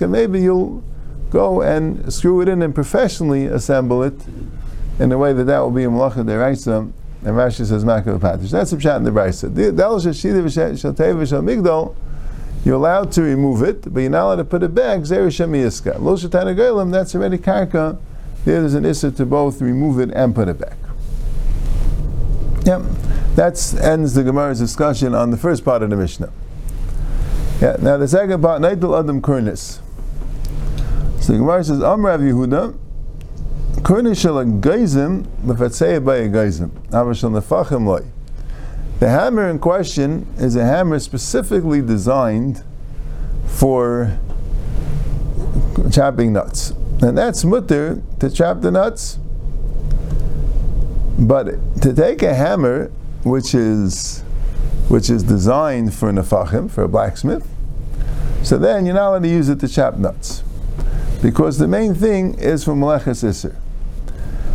maybe 0.01 0.41
you'll 0.41 0.81
go 1.29 1.61
and 1.61 2.11
screw 2.11 2.39
it 2.39 2.47
in 2.47 2.61
and 2.61 2.73
professionally 2.73 3.47
assemble 3.47 4.01
it 4.01 4.15
in 4.99 5.11
a 5.11 5.17
way 5.17 5.33
that 5.33 5.45
that 5.45 5.59
will 5.59 5.71
be 5.71 5.83
a 5.83 5.87
malacha 5.87 6.23
deraisa. 6.25 6.91
And 7.23 7.35
Rashi 7.35 7.65
says 7.65 7.85
makav 7.85 8.19
patish. 8.19 8.49
That's 8.49 8.73
a 8.73 8.77
pshat 8.77 8.97
in 8.97 9.03
the 9.03 9.11
brisa. 9.11 9.51
You're 12.63 12.75
allowed 12.75 13.11
to 13.13 13.21
remove 13.23 13.63
it, 13.63 13.91
but 13.91 14.01
you're 14.01 14.09
not 14.09 14.25
allowed 14.25 14.35
to 14.35 14.43
put 14.45 14.61
it 14.63 14.75
back. 14.75 14.99
Zerushem 15.01 15.51
Lo 15.99 16.15
shatana 16.15 16.55
goyim. 16.55 16.91
That's 16.91 17.15
already 17.15 17.37
karka. 17.37 17.97
There's 18.45 18.73
an 18.73 18.85
issa 18.85 19.11
to 19.11 19.25
both 19.25 19.61
remove 19.61 19.99
it 19.99 20.11
and 20.15 20.33
put 20.33 20.47
it 20.47 20.59
back. 20.59 20.77
Yep. 22.65 22.81
that 23.35 23.79
ends 23.81 24.13
the 24.13 24.23
Gemara's 24.23 24.59
discussion 24.59 25.15
on 25.15 25.31
the 25.31 25.37
first 25.37 25.65
part 25.65 25.81
of 25.81 25.89
the 25.89 25.95
Mishnah. 25.95 26.31
Yeah, 27.59 27.77
now 27.79 27.97
the 27.97 28.07
second 28.07 28.41
part, 28.41 28.61
Naitul 28.61 28.99
Adam 28.99 29.21
Kurnis. 29.21 29.79
So 31.21 31.33
the 31.33 31.39
Gemara 31.39 31.63
says, 31.63 31.81
Am 31.81 32.05
Rav 32.05 32.19
Yehuda, 32.19 32.75
By 33.83 33.97
a 33.97 34.03
geizim, 34.03 35.25
nefachim 36.91 37.85
loy. 37.87 38.05
The 38.99 39.09
hammer 39.09 39.49
in 39.49 39.57
question 39.57 40.27
is 40.37 40.55
a 40.55 40.63
hammer 40.63 40.99
specifically 40.99 41.81
designed 41.81 42.63
for 43.47 44.19
chopping 45.91 46.33
nuts. 46.33 46.71
And 47.01 47.17
that's 47.17 47.43
mutter 47.43 48.03
to 48.19 48.29
chop 48.29 48.61
the 48.61 48.69
nuts. 48.69 49.17
But 51.17 51.81
to 51.81 51.93
take 51.93 52.21
a 52.21 52.35
hammer 52.35 52.91
which 53.23 53.55
is 53.55 54.23
which 54.89 55.09
is 55.09 55.23
designed 55.23 55.93
for 55.95 56.11
nefachim, 56.11 56.69
for 56.69 56.83
a 56.83 56.87
blacksmith, 56.87 57.47
so 58.43 58.57
then 58.57 58.85
you're 58.85 58.93
not 58.93 59.09
allowed 59.09 59.23
to 59.23 59.29
use 59.29 59.49
it 59.49 59.59
to 59.61 59.67
chop 59.67 59.97
nuts. 59.97 60.43
Because 61.21 61.57
the 61.57 61.67
main 61.67 61.95
thing 61.95 62.35
is 62.35 62.63
for 62.63 62.73
Meleches 62.73 63.23
Isser. 63.23 63.55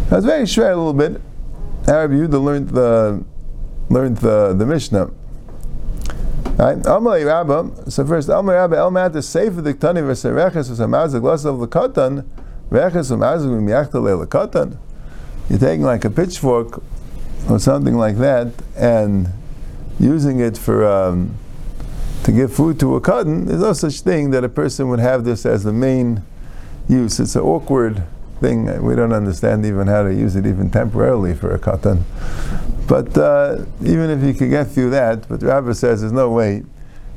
It's 0.08 0.24
very 0.24 0.46
short 0.46 0.72
a 0.72 0.76
little 0.76 0.92
bit. 0.92 1.20
Arab 1.88 2.12
Yehuda 2.12 2.42
learned 2.42 2.68
the 2.70 3.24
learned 3.88 4.18
the, 4.18 4.54
the 4.56 4.64
Mishnah. 4.64 5.10
Right? 6.56 6.78
Amalei 6.78 7.26
Rabba. 7.26 7.90
So 7.90 8.06
first, 8.06 8.28
Amalei 8.28 8.54
Rabba 8.54 8.76
El 8.76 8.92
Mat 8.92 9.12
the 9.12 9.22
Sefer 9.22 9.60
the 9.60 9.74
Ktani 9.74 10.02
v'Sereches 10.02 10.70
v'Samazik 10.70 11.20
Glas 11.20 11.44
of 11.44 11.58
the 11.58 11.66
Katan 11.66 12.24
Reches 12.70 13.10
v'Mazik 13.10 13.48
v'Miachta 13.48 13.92
the 13.92 14.26
Katan. 14.26 14.78
You're 15.50 15.58
taking 15.58 15.84
like 15.84 16.04
a 16.04 16.10
pitchfork 16.10 16.80
or 17.50 17.58
something 17.58 17.96
like 17.96 18.16
that 18.18 18.52
and 18.76 19.28
using 19.98 20.38
it 20.38 20.56
for 20.56 20.86
um, 20.86 21.36
to 22.22 22.30
give 22.30 22.52
food 22.52 22.78
to 22.78 22.94
a 22.94 23.00
cotton. 23.00 23.46
There's 23.46 23.60
no 23.60 23.72
such 23.72 24.02
thing 24.02 24.30
that 24.30 24.44
a 24.44 24.48
person 24.48 24.88
would 24.88 25.00
have 25.00 25.24
this 25.24 25.44
as 25.44 25.64
the 25.64 25.72
main 25.72 26.22
use. 26.88 27.18
It's 27.18 27.34
an 27.34 27.42
awkward 27.42 28.04
thing. 28.40 28.82
We 28.82 28.94
don't 28.94 29.12
understand 29.12 29.64
even 29.64 29.86
how 29.86 30.02
to 30.02 30.14
use 30.14 30.36
it 30.36 30.46
even 30.46 30.70
temporarily 30.70 31.34
for 31.34 31.54
a 31.54 31.58
cotton. 31.58 32.04
But 32.86 33.16
uh, 33.16 33.64
even 33.82 34.10
if 34.10 34.22
you 34.22 34.34
could 34.34 34.50
get 34.50 34.68
through 34.68 34.90
that, 34.90 35.28
but 35.28 35.42
Rabbi 35.42 35.72
says 35.72 36.00
there's 36.00 36.12
no 36.12 36.30
way. 36.30 36.64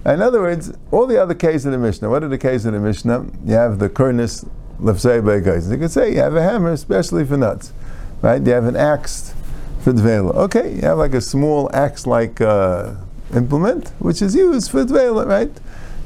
In 0.05 0.21
other 0.21 0.41
words, 0.41 0.73
all 0.91 1.05
the 1.05 1.21
other 1.21 1.35
cases 1.35 1.65
in 1.65 1.71
the 1.71 1.77
Mishnah, 1.77 2.09
what 2.09 2.23
are 2.23 2.29
the 2.29 2.37
cases 2.37 2.65
in 2.65 2.73
the 2.73 2.79
Mishnah? 2.79 3.27
You 3.45 3.53
have 3.53 3.79
the 3.79 3.89
kurnis 3.89 4.47
lefsei 4.79 5.43
guys. 5.43 5.69
You 5.69 5.77
could 5.77 5.91
say 5.91 6.13
you 6.13 6.19
have 6.19 6.35
a 6.35 6.41
hammer, 6.41 6.71
especially 6.71 7.25
for 7.25 7.37
nuts, 7.37 7.73
right? 8.21 8.41
You 8.41 8.53
have 8.53 8.65
an 8.65 8.75
axe 8.75 9.33
for 9.81 9.93
dvela. 9.93 10.33
Okay, 10.35 10.75
you 10.75 10.81
have 10.81 10.97
like 10.97 11.13
a 11.13 11.21
small 11.21 11.69
axe-like 11.73 12.41
uh, 12.41 12.95
implement, 13.35 13.89
which 13.99 14.21
is 14.21 14.35
used 14.35 14.71
for 14.71 14.85
dvela, 14.85 15.27
right? 15.27 15.51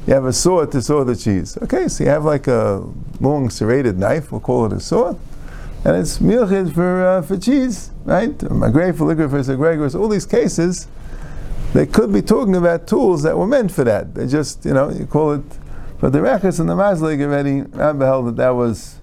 You 0.06 0.14
have 0.14 0.26
a 0.26 0.32
saw 0.32 0.64
to 0.66 0.82
saw 0.82 1.04
the 1.04 1.16
cheese. 1.16 1.56
Okay, 1.62 1.88
so 1.88 2.04
you 2.04 2.10
have 2.10 2.24
like 2.24 2.46
a 2.46 2.86
long 3.20 3.48
serrated 3.50 3.98
knife. 3.98 4.30
We'll 4.30 4.40
call 4.40 4.66
it 4.66 4.72
a 4.72 4.80
saw 4.80 5.16
and 5.84 5.96
it's 5.96 6.18
milchid 6.18 6.72
for 6.72 7.04
uh, 7.04 7.22
for 7.22 7.36
cheese, 7.36 7.90
right? 8.04 8.36
Magrei 8.38 8.96
for 8.96 9.04
liquor 9.04 9.28
for 9.28 9.40
segregors. 9.40 9.98
All 9.98 10.08
these 10.08 10.24
cases, 10.24 10.88
they 11.74 11.86
could 11.86 12.12
be 12.12 12.22
talking 12.22 12.56
about 12.56 12.86
tools 12.86 13.22
that 13.22 13.36
were 13.36 13.46
meant 13.46 13.70
for 13.70 13.84
that. 13.84 14.14
They 14.14 14.26
just, 14.26 14.64
you 14.64 14.72
know, 14.72 14.88
you 14.90 15.06
call 15.06 15.32
it. 15.32 15.42
But 16.00 16.12
the 16.12 16.20
rechus 16.20 16.58
and 16.58 16.68
the 16.68 16.74
mazlig 16.74 17.22
already, 17.22 17.62
Rabbi 17.62 18.04
held 18.04 18.28
that 18.28 18.36
that 18.36 18.50
was 18.50 18.98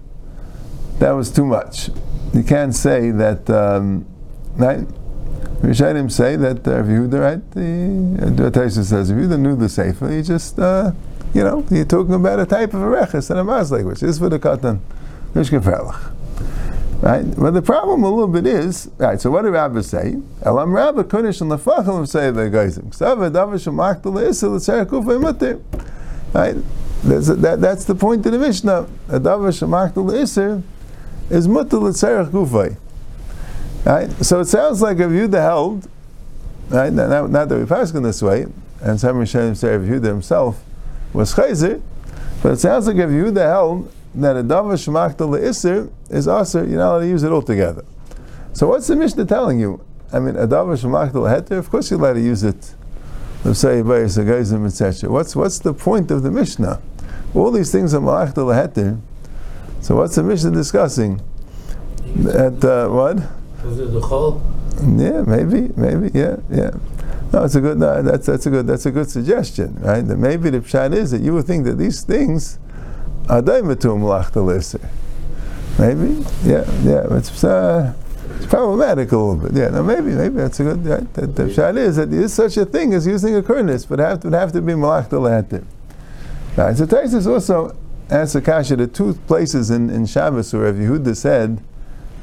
that 0.98 1.12
was 1.12 1.30
too 1.30 1.46
much. 1.46 1.90
You 2.34 2.42
can't 2.42 2.74
say 2.74 3.10
that, 3.12 3.48
um, 3.48 4.06
right? 4.56 4.86
Rishonim 5.62 6.10
say 6.10 6.34
that 6.34 6.66
uh, 6.66 6.82
Yehuda, 6.82 7.20
right? 7.20 7.50
The 7.52 8.46
uh, 8.46 8.68
says 8.68 9.10
if 9.10 9.16
Yehuda 9.16 9.38
knew 9.38 9.54
the 9.54 9.68
sefer, 9.68 10.10
he 10.10 10.20
just, 10.20 10.58
uh, 10.58 10.90
you 11.32 11.44
know, 11.44 11.64
you're 11.70 11.84
talking 11.84 12.14
about 12.14 12.40
a 12.40 12.46
type 12.46 12.74
of 12.74 12.82
a 12.82 12.86
rechus 12.86 13.30
and 13.30 13.38
a 13.38 13.44
mazlig, 13.44 13.86
which 13.86 14.02
is 14.02 14.18
for 14.18 14.28
the 14.28 14.40
katan. 14.40 14.80
Mishkefrelach. 15.34 16.12
Right? 17.00 17.24
But 17.36 17.52
the 17.52 17.62
problem 17.62 18.02
a 18.02 18.08
little 18.08 18.28
bit 18.28 18.46
is, 18.46 18.90
right, 18.98 19.20
so 19.20 19.30
what 19.30 19.42
did 19.42 19.50
Rabbi 19.50 19.80
say? 19.82 20.16
Elam 20.42 20.72
Rabbi 20.72 21.02
Kunish 21.04 21.40
and 21.40 21.50
Lefachim 21.50 22.08
say 22.08 22.30
the 22.30 22.42
Geizim. 22.42 22.92
Right? 26.32 26.56
That's, 27.04 27.26
that, 27.28 27.60
that's 27.60 27.84
the 27.84 27.94
point 27.94 28.26
of 28.26 28.32
the 28.32 28.38
Mishnah. 28.38 28.88
A 29.08 29.20
Davish 29.20 29.66
Makta 29.66 29.94
Le'isa 29.94 30.62
is 31.30 31.48
Mutter 31.48 31.78
L'tzerek 31.78 32.30
Ufay. 32.30 32.76
Right? 33.84 34.10
So 34.24 34.40
it 34.40 34.46
sounds 34.46 34.80
like 34.80 34.98
if 34.98 35.10
Yehuda 35.10 35.40
held, 35.40 35.88
right, 36.68 36.92
not, 36.92 37.30
not 37.30 37.48
that 37.48 37.58
we 37.58 37.66
pass 37.66 37.92
in 37.92 38.02
this 38.02 38.22
way, 38.22 38.46
and 38.80 38.98
some 38.98 39.16
Rishonim 39.16 39.56
say 39.56 39.74
if 39.74 39.82
Yehuda 39.82 40.04
himself 40.04 40.62
was 41.12 41.34
Chayzer, 41.34 41.82
but 42.42 42.52
it 42.52 42.56
sounds 42.58 42.86
like 42.86 42.96
if 42.96 43.10
Yehuda 43.10 43.42
held 43.42 43.92
that 44.14 44.36
a 44.36 44.42
davar 44.42 44.74
shemachta 44.74 45.28
le'isr 45.28 45.90
is 46.10 46.28
aser, 46.28 46.64
you're 46.66 46.78
not 46.78 46.92
allowed 46.92 47.00
to 47.00 47.08
use 47.08 47.22
it 47.22 47.32
altogether. 47.32 47.84
So 48.52 48.68
what's 48.68 48.86
the 48.86 48.96
Mishnah 48.96 49.24
telling 49.24 49.58
you? 49.58 49.82
I 50.12 50.20
mean, 50.20 50.36
a 50.36 50.46
davar 50.46 50.76
shemachta 50.78 51.14
le'heter, 51.14 51.58
of 51.58 51.70
course 51.70 51.90
you're 51.90 51.98
allowed 51.98 52.14
to 52.14 52.20
use 52.20 52.44
it. 52.44 52.74
Let's 53.44 53.58
say 53.58 53.82
bayis 53.82 54.66
etc. 54.66 55.10
What's 55.10 55.34
what's 55.34 55.58
the 55.58 55.74
point 55.74 56.12
of 56.12 56.22
the 56.22 56.30
Mishnah? 56.30 56.80
All 57.34 57.50
these 57.50 57.72
things 57.72 57.94
are 57.94 58.00
malachta 58.00 58.40
le'heter. 58.40 59.00
So 59.80 59.96
what's 59.96 60.14
the 60.14 60.22
Mishnah 60.22 60.52
discussing? 60.52 61.20
At 62.28 62.62
uh, 62.64 62.88
what? 62.88 63.18
Is 63.64 63.78
it 63.78 63.92
the? 63.92 64.40
Yeah, 64.80 65.22
maybe, 65.22 65.70
maybe, 65.76 66.10
yeah, 66.18 66.36
yeah. 66.50 66.70
No, 67.32 67.44
it's 67.44 67.54
a 67.54 67.60
good. 67.60 67.78
No, 67.78 68.02
that's 68.02 68.26
that's 68.26 68.46
a 68.46 68.50
good. 68.50 68.66
That's 68.66 68.86
a 68.86 68.90
good 68.90 69.08
suggestion, 69.08 69.76
right? 69.80 70.00
That 70.00 70.18
maybe 70.18 70.50
the 70.50 70.60
pshat 70.60 70.94
is 70.94 71.12
that 71.12 71.20
you 71.20 71.34
would 71.34 71.46
think 71.46 71.64
that 71.64 71.78
these 71.78 72.02
things 72.02 72.58
are 73.28 73.40
daimatum 73.40 74.02
lachdaliser. 74.02 74.88
Maybe, 75.78 76.24
yeah, 76.44 76.64
yeah. 76.82 77.16
It's, 77.16 77.44
uh, 77.44 77.94
it's 78.36 78.46
problematic 78.46 79.12
a 79.12 79.16
little 79.16 79.36
bit. 79.36 79.52
Yeah, 79.52 79.68
now 79.68 79.82
maybe, 79.82 80.10
maybe 80.10 80.36
that's 80.36 80.60
a 80.60 80.64
good. 80.64 80.84
Right? 80.84 81.14
The, 81.14 81.26
the 81.26 81.52
shot 81.52 81.76
is 81.76 81.96
that 81.96 82.10
there 82.10 82.20
is 82.20 82.34
such 82.34 82.56
a 82.56 82.66
thing 82.66 82.92
as 82.94 83.06
using 83.06 83.36
a 83.36 83.42
kurnis, 83.42 83.88
but 83.88 84.00
it 84.00 84.24
would 84.24 84.34
have 84.34 84.52
to 84.52 84.60
be 84.60 84.72
malach 84.72 85.08
leheter. 85.08 85.64
Right. 86.56 86.76
So 86.76 86.86
Taisus 86.86 87.26
also 87.26 87.74
asks 88.10 88.34
Akasha 88.34 88.76
the 88.76 88.86
two 88.86 89.14
places 89.26 89.70
in, 89.70 89.88
in 89.88 90.04
Shabbos 90.04 90.52
where 90.52 90.72
Yehuda 90.72 91.16
said 91.16 91.62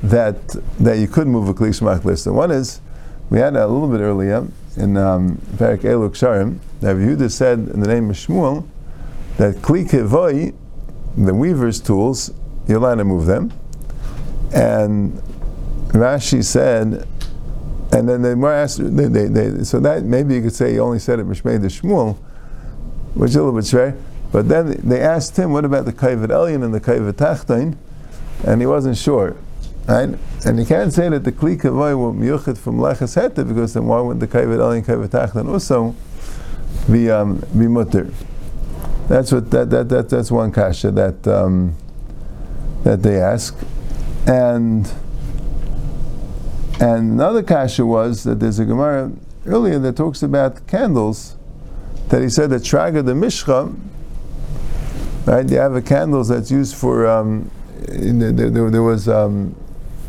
that 0.03 0.47
that 0.79 0.97
you 0.97 1.07
could 1.07 1.27
move 1.27 1.49
a 1.49 1.53
klish 1.53 1.81
list. 2.05 2.25
The 2.25 2.33
one 2.33 2.51
is 2.51 2.81
we 3.29 3.39
had 3.39 3.55
a 3.55 3.67
little 3.67 3.89
bit 3.89 4.01
earlier 4.01 4.47
in 4.77 4.97
um, 4.97 5.41
Eluk 5.57 6.13
Sharim 6.13 6.59
that 6.81 6.95
Yehuda 6.95 7.29
said 7.31 7.59
in 7.59 7.79
the 7.81 7.87
name 7.87 8.09
of 8.09 8.15
Shmuel 8.15 8.65
that 9.37 9.55
kli 9.55 9.89
kevoi 9.89 10.53
the 11.25 11.33
weaver's 11.33 11.81
tools, 11.81 12.31
you're 12.67 12.77
allowed 12.77 12.95
to 12.95 13.03
move 13.03 13.25
them. 13.25 13.51
And 14.53 15.13
Rashi 15.89 16.43
said, 16.43 17.07
and 17.91 18.07
then 18.07 18.21
they 18.21 18.35
more 18.35 18.53
asked, 18.53 18.77
they, 18.77 19.07
they, 19.07 19.25
they, 19.25 19.63
so 19.63 19.79
that 19.79 20.03
maybe 20.03 20.35
you 20.35 20.41
could 20.41 20.53
say 20.53 20.73
he 20.73 20.79
only 20.79 20.99
said 20.99 21.19
it 21.19 21.27
Mishmei 21.27 21.59
the 21.59 21.67
Shmuel, 21.67 22.17
which 23.15 23.31
is 23.31 23.35
a 23.35 23.43
little 23.43 23.57
bit 23.57 23.65
strange. 23.65 23.95
But 24.31 24.47
then 24.47 24.79
they 24.83 25.01
asked 25.01 25.37
him, 25.37 25.51
what 25.51 25.65
about 25.65 25.85
the 25.85 25.93
Kaivat 25.93 26.29
Elyon 26.29 26.63
and 26.63 26.73
the 26.73 26.79
Kaivat 26.79 27.13
Tachtain? 27.13 27.75
And 28.45 28.61
he 28.61 28.67
wasn't 28.67 28.95
sure. 28.95 29.35
Right? 29.89 30.19
And 30.45 30.59
you 30.59 30.67
can't 30.67 30.93
say 30.93 31.09
that 31.09 31.23
the 31.23 31.31
Kli 31.31 31.59
Kavoy 31.59 31.97
will 31.97 32.13
miyuchid 32.13 32.59
from 32.59 32.77
Leches 32.77 33.19
Heta 33.19 33.47
because 33.47 33.73
then 33.73 33.87
why 33.87 33.99
would 33.99 34.19
the 34.19 34.27
Kavod 34.27 34.59
Elin 34.59 34.83
Kavod 34.83 35.09
Tachlan 35.09 35.49
also 35.49 35.95
be, 36.91 37.09
um, 37.09 37.43
be 37.57 37.67
mutter? 37.67 38.11
That's 39.07 39.31
what 39.31 39.49
that, 39.49 39.71
that, 39.71 39.89
that 39.89 40.09
that's 40.09 40.29
one 40.29 40.51
kasha 40.51 40.91
that 40.91 41.27
um, 41.27 41.75
that 42.83 43.01
they 43.01 43.19
ask, 43.19 43.57
and 44.27 44.87
and 46.79 47.13
another 47.13 47.41
kasha 47.41 47.83
was 47.83 48.23
that 48.25 48.39
there's 48.39 48.59
a 48.59 48.65
gemara 48.65 49.11
earlier 49.47 49.79
that 49.79 49.97
talks 49.97 50.21
about 50.21 50.67
candles 50.67 51.35
that 52.09 52.21
he 52.21 52.29
said 52.29 52.51
that 52.51 52.61
traga 52.61 53.03
the 53.03 53.13
mishcha, 53.13 53.75
right? 55.25 55.49
You 55.49 55.57
have 55.57 55.73
a 55.73 55.81
candles 55.81 56.27
that's 56.27 56.51
used 56.51 56.75
for 56.75 57.07
um, 57.07 57.49
there, 57.87 58.31
there, 58.31 58.69
there 58.69 58.83
was 58.83 59.09
um, 59.09 59.55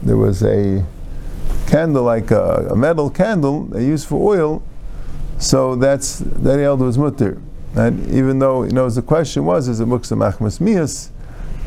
there 0.02 0.16
was 0.16 0.42
a 0.42 0.84
candle 1.66 2.04
like 2.04 2.30
a, 2.30 2.68
a, 2.70 2.76
metal 2.76 3.10
candle 3.10 3.64
they 3.66 3.84
used 3.84 4.06
for 4.06 4.34
oil, 4.34 4.62
so 5.38 5.76
that's 5.76 6.18
that 6.18 6.58
held 6.58 6.80
was 6.80 6.98
mutter. 6.98 7.40
And 7.74 8.10
even 8.10 8.40
though, 8.40 8.64
you 8.64 8.72
know, 8.72 8.88
the 8.90 9.02
question 9.02 9.44
was, 9.44 9.68
is 9.68 9.80
it 9.80 9.86
muksa 9.86 10.16
machmas 10.16 10.60
mias? 10.60 11.10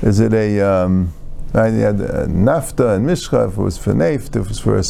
Is 0.01 0.19
it 0.19 0.33
a, 0.33 0.59
um, 0.59 1.13
had 1.53 1.73
nafta 1.73 2.95
and 2.95 3.07
mishcha, 3.07 3.47
if 3.47 3.57
it 3.57 3.61
was 3.61 3.77
for 3.77 3.93
naft, 3.93 4.35
if 4.35 4.45
it 4.45 4.49
was 4.49 4.59
for 4.59 4.77
a 4.77 4.83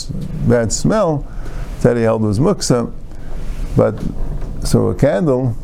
bad 0.50 0.72
smell, 0.72 1.28
that 1.82 1.98
he 1.98 2.04
held 2.04 2.24
was 2.24 2.40
muksa. 2.40 2.92
But, 3.76 4.02
so 4.64 4.88
a 4.88 4.96
candle, 4.96 5.56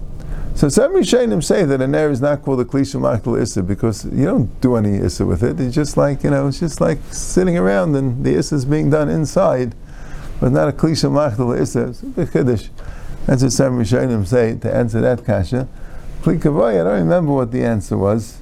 so 0.59 0.67
some 0.67 0.93
Rishonim 0.93 1.41
say 1.41 1.63
that 1.63 1.79
an 1.79 1.95
air 1.95 2.11
is 2.11 2.19
not 2.19 2.41
called 2.41 2.59
a 2.59 2.65
klisha 2.65 2.99
machtal 2.99 3.41
issa 3.41 3.63
because 3.63 4.03
you 4.03 4.25
don't 4.25 4.59
do 4.59 4.75
any 4.75 4.97
issa 4.97 5.25
with 5.25 5.41
it. 5.41 5.57
It's 5.57 5.73
just 5.73 5.95
like, 5.95 6.21
you 6.21 6.31
know, 6.31 6.49
it's 6.49 6.59
just 6.59 6.81
like 6.81 6.97
sitting 7.11 7.57
around 7.57 7.95
and 7.95 8.25
the 8.25 8.35
issa 8.35 8.55
is 8.55 8.65
being 8.65 8.89
done 8.89 9.07
inside, 9.07 9.73
but 10.41 10.51
not 10.51 10.67
a 10.67 10.73
klisha 10.73 11.09
machtal 11.09 11.57
issa. 11.57 11.87
It's 11.87 12.03
a 12.17 12.27
kiddush. 12.27 12.67
That's 13.25 13.41
what 13.41 13.53
some 13.53 13.79
Rishonim 13.79 14.27
say 14.27 14.57
to 14.57 14.75
answer 14.75 14.99
that 14.99 15.23
kasha. 15.23 15.69
Klikavoy, 16.23 16.81
I 16.81 16.83
don't 16.83 16.99
remember 16.99 17.31
what 17.31 17.53
the 17.53 17.63
answer 17.63 17.97
was, 17.97 18.41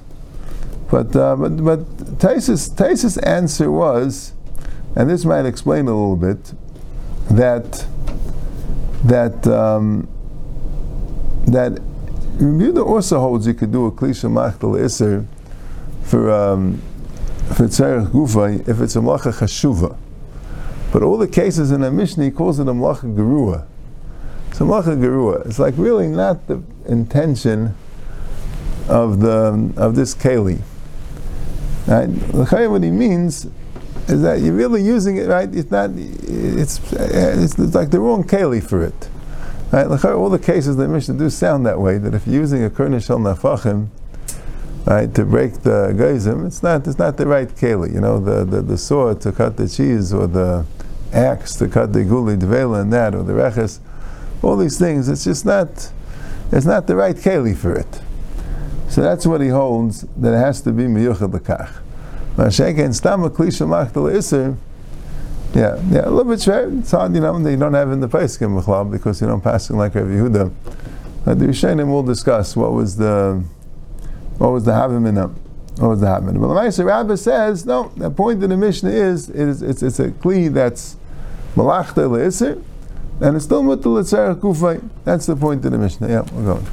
but 0.90 1.14
uh, 1.14 1.36
but 1.36 1.64
but 1.64 1.86
Taisus 2.18 2.68
Taisus' 2.74 3.24
answer 3.24 3.70
was, 3.70 4.32
and 4.96 5.08
this 5.08 5.24
might 5.24 5.46
explain 5.46 5.86
a 5.86 5.92
little 5.92 6.16
bit, 6.16 6.52
that 7.30 7.86
that 9.04 9.46
um, 9.46 10.08
that 11.46 11.78
Rebuda 12.38 12.86
also 12.86 13.18
holds 13.18 13.48
you 13.48 13.54
could 13.54 13.72
do 13.72 13.86
a 13.86 13.92
klisha 13.92 14.30
machtal 14.30 14.80
iser 14.80 15.26
for 16.04 16.30
um, 16.30 16.80
for 17.48 17.64
tzarech 17.64 18.06
gufa 18.12 18.60
if 18.68 18.80
it's 18.80 18.94
a 18.94 19.00
malacha 19.00 19.32
chashuva. 19.32 19.96
But 20.92 21.02
all 21.02 21.18
the 21.18 21.26
cases 21.26 21.72
in 21.72 21.80
the 21.80 21.90
Mishnah 21.90 22.24
he 22.24 22.30
calls 22.30 22.60
it 22.60 22.68
a 22.68 22.72
malacha 22.72 23.12
gerua. 23.16 23.66
So 24.52 24.66
malacha 24.66 24.96
gerua. 24.96 25.44
It's 25.46 25.58
like 25.58 25.74
really 25.76 26.06
not 26.06 26.46
the 26.46 26.62
intention 26.86 27.74
of 28.88 29.18
the 29.18 29.72
of 29.76 29.96
this 29.96 30.14
keli. 30.14 30.62
Right? 31.88 32.06
What 32.06 32.84
he 32.84 32.92
means 32.92 33.46
is 34.06 34.22
that 34.22 34.40
you're 34.40 34.54
really 34.54 34.82
using 34.82 35.16
it 35.16 35.26
right. 35.26 35.52
It's 35.52 35.72
not. 35.72 35.90
It's 35.96 36.80
it's, 36.92 37.58
it's 37.58 37.74
like 37.74 37.90
the 37.90 37.98
wrong 37.98 38.22
keli 38.22 38.62
for 38.62 38.84
it. 38.84 39.08
Right? 39.70 40.04
All 40.04 40.30
the 40.30 40.38
cases 40.38 40.76
that 40.76 40.88
Mishnah 40.88 41.18
do 41.18 41.28
sound 41.28 41.66
that 41.66 41.80
way. 41.80 41.98
That 41.98 42.14
if 42.14 42.26
you're 42.26 42.40
using 42.40 42.64
a 42.64 42.70
kurnish 42.70 43.10
al 43.10 43.18
nafachim, 43.18 43.88
right, 44.86 45.14
to 45.14 45.24
break 45.24 45.62
the 45.62 45.92
geizim, 45.94 46.46
it's 46.46 46.62
not 46.62 46.86
it's 46.86 46.98
not 46.98 47.16
the 47.16 47.26
right 47.26 47.48
keli. 47.48 47.92
You 47.92 48.00
know, 48.00 48.18
the, 48.18 48.44
the, 48.44 48.62
the 48.62 48.78
sword 48.78 49.20
to 49.22 49.32
cut 49.32 49.56
the 49.56 49.68
cheese 49.68 50.12
or 50.12 50.26
the 50.26 50.64
axe 51.12 51.54
to 51.56 51.68
cut 51.68 51.92
the 51.92 52.00
guli 52.00 52.38
dvela 52.38 52.82
and 52.82 52.92
that 52.92 53.14
or 53.14 53.22
the 53.22 53.32
reches 53.34 53.80
all 54.42 54.56
these 54.56 54.78
things. 54.78 55.08
It's 55.08 55.24
just 55.24 55.44
not, 55.44 55.90
it's 56.52 56.66
not 56.66 56.86
the 56.86 56.96
right 56.96 57.16
keli 57.16 57.56
for 57.56 57.74
it. 57.74 58.00
So 58.88 59.02
that's 59.02 59.26
what 59.26 59.40
he 59.40 59.48
holds 59.48 60.02
that 60.16 60.34
it 60.34 60.38
has 60.38 60.60
to 60.62 60.72
be 60.72 60.84
miyuchad 60.84 61.32
l'kach. 61.32 61.82
Masheken 62.36 62.94
stam 62.94 63.24
a 63.24 63.30
klisha 63.30 63.66
machtal 63.66 64.14
iser. 64.14 64.56
Yeah, 65.54 65.80
yeah, 65.90 66.06
a 66.06 66.10
little 66.10 66.24
bit 66.24 66.42
fair. 66.42 66.68
It's 66.68 66.90
hard, 66.90 67.14
you 67.14 67.20
know, 67.20 67.38
they 67.38 67.56
don't 67.56 67.74
have 67.74 67.90
in 67.90 68.00
the 68.00 68.08
Pesachim 68.08 68.60
Mechlab 68.60 68.90
because 68.90 69.20
you 69.20 69.26
don't 69.26 69.40
pass 69.40 69.70
it 69.70 69.74
like 69.74 69.94
Rav 69.94 70.06
Yehuda. 70.06 70.52
But 71.24 71.38
the 71.38 71.46
Rishonim 71.46 71.88
will 71.88 72.02
discuss 72.02 72.54
what 72.54 72.72
was 72.72 72.96
the 72.96 73.42
what 74.38 74.50
was 74.50 74.64
the 74.64 74.72
Havim 74.72 75.34
what 75.78 75.88
was 75.88 76.00
the 76.00 76.06
Havim. 76.06 76.40
But 76.40 76.48
the 76.48 76.54
Ma'aser 76.54 76.84
Rabbi 76.84 77.14
says 77.16 77.66
no. 77.66 77.92
The 77.96 78.10
point 78.10 78.42
of 78.42 78.50
the 78.50 78.56
Mishnah 78.56 78.90
is 78.90 79.30
it 79.30 79.36
is 79.36 79.62
it's, 79.62 79.82
it's 79.82 80.00
a 80.00 80.08
kli 80.08 80.52
that's 80.52 80.96
malachta 81.56 82.02
le'iser, 82.02 82.62
and 83.20 83.36
it's 83.36 83.44
still 83.44 83.62
mutal 83.62 84.02
Kufay. 84.40 84.88
That's 85.04 85.26
the 85.26 85.36
point 85.36 85.64
of 85.64 85.72
the 85.72 85.78
Mishnah. 85.78 86.08
Yeah, 86.08 86.22
we're 86.32 86.54
going. 86.54 86.66